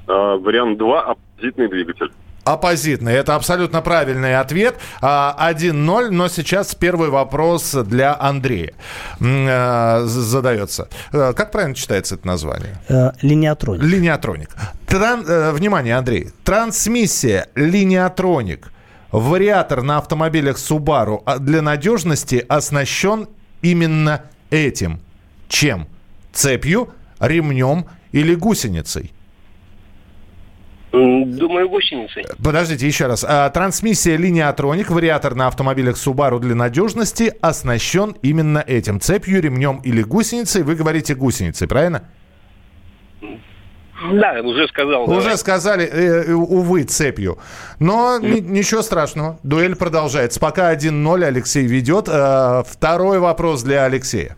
А, 0.06 0.36
вариант 0.36 0.76
2 0.76 1.00
оппозитный 1.00 1.66
двигатель. 1.66 2.12
Оппозитный. 2.44 3.14
Это 3.14 3.36
абсолютно 3.36 3.80
правильный 3.80 4.38
ответ. 4.38 4.74
1-0, 5.00 5.00
а, 5.00 6.10
но 6.10 6.28
сейчас 6.28 6.74
первый 6.74 7.08
вопрос 7.08 7.72
для 7.72 8.20
Андрея 8.20 8.74
э, 9.18 10.02
задается. 10.04 10.90
Э, 11.10 11.32
как 11.34 11.52
правильно 11.52 11.74
читается 11.74 12.16
это 12.16 12.26
название? 12.26 12.76
Э, 12.90 13.12
линиатроник. 13.22 13.82
Линиатроник. 13.82 14.50
Тран, 14.86 15.24
внимание, 15.54 15.96
Андрей. 15.96 16.32
Трансмиссия 16.44 17.48
линиатроник. 17.54 18.70
Вариатор 19.10 19.80
на 19.80 19.96
автомобилях 19.96 20.58
Subaru 20.58 21.22
а 21.24 21.38
для 21.38 21.62
надежности 21.62 22.44
оснащен 22.46 23.26
именно 23.62 24.20
этим. 24.50 25.00
Чем? 25.48 25.88
Цепью, 26.30 26.90
ремнем 27.28 27.86
или 28.12 28.34
гусеницей? 28.34 29.12
Думаю, 30.92 31.68
гусеницей. 31.68 32.24
Подождите, 32.42 32.86
еще 32.86 33.06
раз. 33.06 33.24
А, 33.28 33.50
трансмиссия 33.50 34.16
линиатроник, 34.16 34.90
вариатор 34.90 35.34
на 35.34 35.48
автомобилях 35.48 35.96
Subaru 35.96 36.38
для 36.38 36.54
надежности 36.54 37.34
оснащен 37.40 38.14
именно 38.22 38.62
этим. 38.64 39.00
Цепью, 39.00 39.42
ремнем 39.42 39.80
или 39.82 40.02
гусеницей. 40.02 40.62
Вы 40.62 40.76
говорите 40.76 41.16
гусеницей, 41.16 41.66
правильно? 41.66 42.04
Да, 44.12 44.40
уже 44.42 44.68
сказал. 44.68 45.04
Уже 45.04 45.20
давай. 45.22 45.38
сказали, 45.38 45.86
э, 45.86 46.32
увы, 46.32 46.84
цепью. 46.84 47.38
Но 47.78 48.18
mm. 48.20 48.40
ничего 48.40 48.82
страшного. 48.82 49.38
Дуэль 49.42 49.76
продолжается. 49.76 50.38
Пока 50.38 50.72
1-0 50.74 51.24
Алексей 51.24 51.66
ведет. 51.66 52.08
Э, 52.08 52.62
второй 52.66 53.18
вопрос 53.18 53.62
для 53.62 53.84
Алексея. 53.84 54.36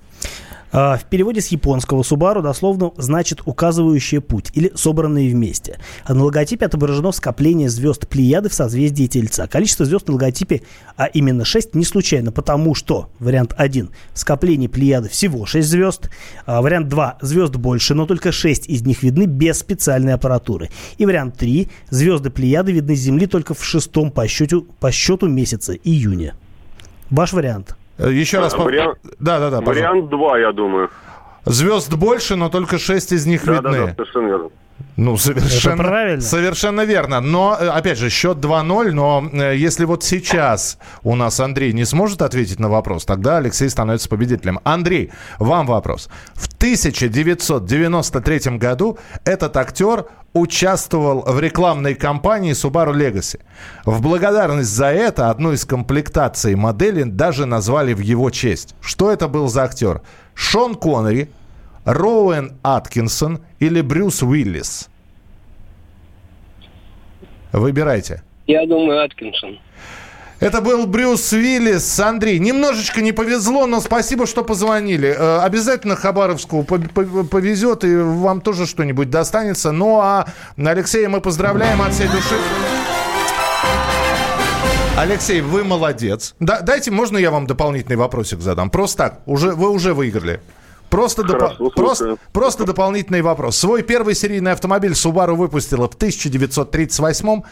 А, 0.79 0.99
в 0.99 1.05
переводе 1.05 1.41
с 1.41 1.49
японского 1.49 2.03
Subaru 2.03 2.43
дословно 2.43 2.93
значит 2.99 3.41
«указывающая 3.47 4.21
путь» 4.21 4.51
или 4.53 4.71
«собранные 4.75 5.31
вместе». 5.31 5.79
А 6.05 6.13
на 6.13 6.25
логотипе 6.25 6.67
отображено 6.67 7.13
скопление 7.13 7.71
звезд 7.71 8.07
Плеяды 8.07 8.51
в 8.51 8.53
созвездии 8.53 9.07
Тельца. 9.07 9.47
Количество 9.47 9.87
звезд 9.87 10.07
на 10.09 10.13
логотипе, 10.13 10.61
а 10.99 11.07
именно 11.07 11.47
6, 11.47 11.75
не 11.75 11.87
случайно, 11.87 12.31
потому 12.31 12.75
что 12.75 13.09
вариант 13.21 13.55
1– 13.57 13.89
скопление 14.13 14.69
Плеяды 14.69 15.09
всего 15.09 15.47
6 15.47 15.67
звезд, 15.67 16.11
а 16.45 16.61
вариант 16.61 16.89
2– 16.89 17.19
звезд 17.23 17.57
больше, 17.57 17.95
но 17.95 18.05
только 18.05 18.31
6 18.31 18.69
из 18.69 18.83
них 18.83 19.03
видны 19.03 19.25
без 19.25 19.61
специальной 19.61 20.13
аппаратуры. 20.13 20.69
И 20.99 21.07
вариант 21.07 21.39
3– 21.39 21.71
звезды 21.89 22.29
Плеяды 22.29 22.73
видны 22.73 22.97
с 22.97 23.01
Земли 23.01 23.27
только 23.27 23.55
в 23.55 23.65
шестом 23.65 24.11
по 24.11 24.29
счету, 24.29 24.67
по 24.79 24.93
счету 24.93 25.27
месяца 25.27 25.73
июня. 25.73 26.35
Ваш 27.09 27.33
вариант– 27.33 27.77
еще 27.99 28.41
раз... 28.41 28.55
Вариант... 28.55 28.99
Да, 29.19 29.39
да, 29.39 29.51
да. 29.51 29.61
Вариант 29.61 30.09
2, 30.09 30.39
я 30.39 30.53
думаю. 30.53 30.91
Звезд 31.45 31.95
больше, 31.95 32.37
но 32.37 32.49
только 32.49 32.79
6 32.79 33.13
из 33.13 33.27
них 33.27 33.45
да, 33.45 33.55
видны. 33.55 33.73
Да, 33.73 33.87
да, 33.87 33.95
совершенно 33.95 34.27
верно. 34.27 34.51
Ну, 34.97 35.19
совершенно, 35.19 35.75
Это 35.75 35.83
правильно. 35.83 36.23
совершенно 36.23 36.85
верно. 36.85 37.21
Но, 37.21 37.57
э, 37.59 37.69
опять 37.69 37.99
же, 37.99 38.09
счет 38.09 38.39
2-0, 38.39 38.93
но 38.93 39.29
э, 39.31 39.55
если 39.57 39.85
вот 39.85 40.05
сейчас 40.05 40.79
у 41.03 41.15
нас 41.15 41.39
Андрей 41.39 41.75
не 41.75 41.85
сможет 41.85 42.23
ответить 42.23 42.59
на 42.59 42.71
вопрос, 42.71 43.05
тогда 43.05 43.37
Алексей 43.37 43.69
становится 43.69 44.09
победителем. 44.09 44.59
Андрей, 44.65 45.11
вам 45.39 45.67
вопрос. 45.67 46.09
В 46.35 46.47
1993 46.57 48.57
году 48.59 48.99
этот 49.25 49.57
актер 49.57 50.07
участвовал 50.33 51.23
в 51.27 51.41
рекламной 51.41 51.95
кампании 51.95 52.53
Subaru 52.53 52.95
Legacy. 52.95 53.41
В 53.85 54.03
благодарность 54.03 54.71
за 54.71 54.87
это 54.87 55.31
одну 55.31 55.53
из 55.53 55.65
комплектаций 55.65 56.55
модели 56.55 57.05
даже 57.05 57.47
назвали 57.47 57.95
в 57.95 58.01
его 58.01 58.31
честь. 58.31 58.75
Что 58.81 59.11
это 59.11 59.29
был 59.29 59.49
за 59.49 59.65
актер? 59.65 60.03
Шон 60.35 60.75
Коннери, 60.75 61.31
Роуэн 61.87 62.59
Аткинсон 62.63 63.41
или 63.61 63.81
Брюс 63.81 64.23
Уиллис? 64.23 64.89
Выбирайте. 67.53 68.23
Я 68.47 68.67
думаю, 68.67 69.05
Аткинсон. 69.05 69.61
Это 70.41 70.61
был 70.61 70.87
Брюс 70.87 71.33
Уиллис. 71.33 71.99
Андрей, 72.01 72.41
немножечко 72.41 73.01
не 73.01 73.13
повезло, 73.13 73.67
но 73.67 73.81
спасибо, 73.81 74.27
что 74.27 74.43
позвонили. 74.43 75.15
Э, 75.17 75.39
обязательно 75.39 75.97
Хабаровску 75.97 76.65
повезет, 76.65 77.85
и 77.85 77.97
вам 77.97 78.41
тоже 78.41 78.67
что-нибудь 78.67 79.09
достанется. 79.09 79.71
Ну, 79.71 80.01
а 80.01 80.27
Алексея 80.59 81.09
мы 81.09 81.21
поздравляем 81.21 81.81
от 81.81 81.95
всей 81.95 82.09
души. 82.09 82.35
Алексей, 84.99 85.41
вы 85.41 85.63
молодец. 85.63 86.35
Да, 86.41 86.61
дайте, 86.63 86.91
можно 86.91 87.17
я 87.17 87.31
вам 87.31 87.47
дополнительный 87.47 87.97
вопросик 87.97 88.41
задам? 88.41 88.71
Просто 88.71 88.97
так, 88.99 89.21
уже, 89.27 89.53
вы 89.53 89.71
уже 89.71 89.95
выиграли. 89.95 90.41
Просто, 90.91 91.23
Хорошо, 91.23 91.65
допо- 91.65 91.71
просто, 91.75 92.17
просто 92.33 92.65
дополнительный 92.65 93.23
вопрос. 93.23 93.57
Свой 93.57 93.83
первый 93.83 94.15
серийный 94.15 94.53
автомобиль 94.53 94.93
Subaru 94.93 95.35
выпустила 95.35 95.89
в 95.89 95.95
1938 95.95 97.43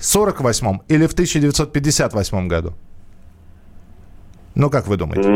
48 0.00 0.78
или 0.88 1.06
в 1.06 1.12
1958 1.12 2.48
году? 2.48 2.74
Ну, 4.54 4.70
как 4.70 4.86
вы 4.86 4.96
думаете? 4.96 5.28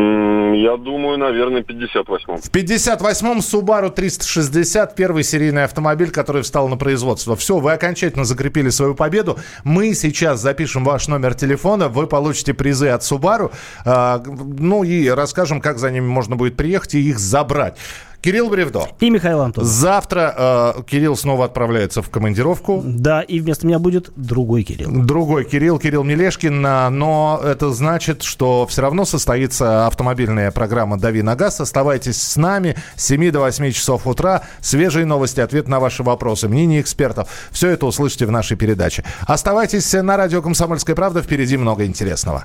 Я 0.61 0.77
думаю, 0.77 1.18
наверное, 1.18 1.62
58-м. 1.62 2.38
В 2.38 2.51
58-м 2.51 3.38
Subaru 3.38 3.90
360, 3.90 4.97
первый 4.97 5.23
серийный 5.23 5.62
автомобиль, 5.62 6.11
который 6.11 6.42
встал 6.42 6.68
на 6.68 6.77
производство. 6.77 7.37
Все, 7.37 7.59
вы 7.59 7.73
окончательно 7.73 8.25
закрепили 8.25 8.71
свою 8.71 8.97
победу. 8.97 9.38
Мы 9.62 9.94
сейчас 9.94 10.40
запишем 10.40 10.83
ваш 10.83 11.07
номер 11.07 11.35
телефона, 11.35 11.88
вы 11.88 12.09
получите 12.09 12.55
призы 12.55 12.88
от 12.88 13.03
Subaru. 13.03 13.53
Э, 13.85 14.18
ну 14.27 14.83
и 14.83 15.09
расскажем, 15.09 15.61
как 15.61 15.79
за 15.79 15.92
ними 15.92 16.07
можно 16.07 16.35
будет 16.35 16.57
приехать 16.57 16.97
и 16.97 17.09
их 17.09 17.21
забрать. 17.21 17.77
Кирилл 18.20 18.50
Бревдо. 18.50 18.88
И 19.00 19.11
Михаил 19.11 19.40
Антонов. 19.40 19.68
Завтра 19.68 20.74
э, 20.76 20.83
Кирилл 20.87 21.16
снова 21.16 21.44
отправляется 21.44 22.02
в 22.02 22.11
командировку. 22.11 22.83
Да, 22.85 23.22
и 23.22 23.38
вместо 23.38 23.66
меня 23.66 23.78
будет 23.78 24.11
другой 24.16 24.64
Кирилл. 24.64 24.90
Другой 24.90 25.44
Кирилл, 25.44 25.78
Кирилл 25.78 26.02
Мелешкин. 26.02 26.61
Но 26.61 27.40
это 27.44 27.70
значит, 27.70 28.22
что 28.22 28.66
все 28.66 28.83
равно 28.83 29.04
состоится 29.04 29.87
автомобильная 29.87 30.50
программа 30.50 30.98
«Дави 30.98 31.22
на 31.22 31.37
газ». 31.37 31.61
Оставайтесь 31.61 32.20
с 32.20 32.37
нами 32.37 32.76
с 32.96 33.07
7 33.07 33.31
до 33.31 33.40
8 33.40 33.70
часов 33.70 34.07
утра. 34.07 34.42
Свежие 34.61 35.07
новости, 35.07 35.40
ответ 35.40 35.68
на 35.68 35.78
ваши 35.78 36.02
вопросы, 36.02 36.48
мнения 36.48 36.81
экспертов. 36.81 37.28
Все 37.52 37.70
это 37.70 37.87
услышите 37.87 38.26
в 38.26 38.33
нашей 38.33 38.57
передаче. 38.57 39.04
Оставайтесь 39.26 39.92
на 39.92 40.16
радио 40.16 40.42
«Комсомольская 40.42 40.96
правда». 40.96 41.22
Впереди 41.22 41.57
много 41.57 41.85
интересного. 41.85 42.44